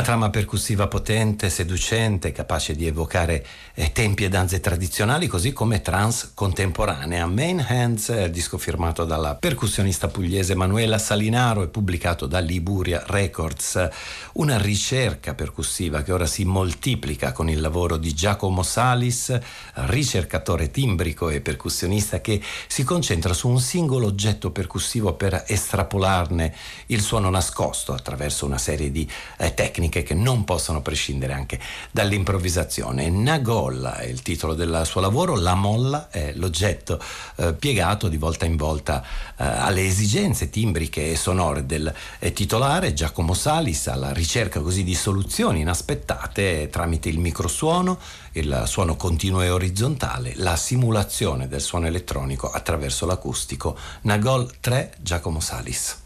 Una 0.00 0.08
trama 0.08 0.30
percussiva 0.30 0.88
potente, 0.88 1.50
seducente, 1.50 2.32
capace 2.32 2.74
di 2.74 2.86
evocare 2.86 3.44
eh, 3.74 3.92
tempi 3.92 4.24
e 4.24 4.30
danze 4.30 4.58
tradizionali, 4.58 5.26
così 5.26 5.52
come 5.52 5.82
trance 5.82 6.30
contemporanea. 6.32 7.26
Main 7.26 7.62
Hands 7.68 8.08
il 8.08 8.30
disco 8.30 8.56
firmato 8.56 9.04
dalla 9.04 9.34
percussionista 9.34 10.08
pugliese 10.08 10.54
Manuela 10.54 10.96
Salinaro 10.96 11.62
e 11.62 11.68
pubblicato 11.68 12.24
da 12.24 12.38
Liburia 12.38 13.04
Records. 13.08 13.90
Una 14.32 14.56
ricerca 14.56 15.34
percussiva 15.34 16.00
che 16.00 16.12
ora 16.12 16.24
si 16.24 16.46
moltiplica 16.46 17.32
con 17.32 17.50
il 17.50 17.60
lavoro 17.60 17.98
di 17.98 18.14
Giacomo 18.14 18.62
Salis, 18.62 19.38
ricercatore 19.74 20.70
timbrico 20.70 21.28
e 21.28 21.42
percussionista 21.42 22.22
che 22.22 22.40
si 22.68 22.84
concentra 22.84 23.34
su 23.34 23.48
un 23.48 23.60
singolo 23.60 24.06
oggetto 24.06 24.50
percussivo 24.50 25.12
per 25.12 25.44
estrapolarne 25.46 26.54
il 26.86 27.02
suono 27.02 27.28
nascosto 27.28 27.92
attraverso 27.92 28.46
una 28.46 28.56
serie 28.56 28.90
di 28.90 29.06
eh, 29.36 29.52
tecniche 29.52 29.89
tecniche 29.90 30.02
che 30.02 30.14
non 30.14 30.44
possono 30.44 30.80
prescindere 30.80 31.32
anche 31.32 31.58
dall'improvvisazione. 31.90 33.10
Nagolla 33.10 33.96
è 33.96 34.06
il 34.06 34.22
titolo 34.22 34.54
del 34.54 34.82
suo 34.86 35.00
lavoro, 35.00 35.34
la 35.36 35.54
molla 35.54 36.08
è 36.10 36.32
l'oggetto 36.34 37.02
eh, 37.36 37.52
piegato 37.52 38.08
di 38.08 38.16
volta 38.16 38.46
in 38.46 38.56
volta 38.56 39.02
eh, 39.02 39.44
alle 39.44 39.84
esigenze 39.84 40.48
timbriche 40.48 41.10
e 41.10 41.16
sonore 41.16 41.66
del 41.66 41.92
eh, 42.20 42.32
titolare 42.32 42.94
Giacomo 42.94 43.34
Salis 43.34 43.88
alla 43.88 44.12
ricerca 44.12 44.60
così 44.60 44.84
di 44.84 44.94
soluzioni 44.94 45.60
inaspettate 45.60 46.68
tramite 46.70 47.08
il 47.08 47.18
microsuono, 47.18 47.98
il 48.32 48.62
suono 48.66 48.96
continuo 48.96 49.42
e 49.42 49.50
orizzontale, 49.50 50.34
la 50.36 50.56
simulazione 50.56 51.48
del 51.48 51.60
suono 51.60 51.86
elettronico 51.86 52.48
attraverso 52.50 53.04
l'acustico. 53.04 53.76
Nagol 54.02 54.60
3 54.60 54.94
Giacomo 55.00 55.40
Salis. 55.40 55.98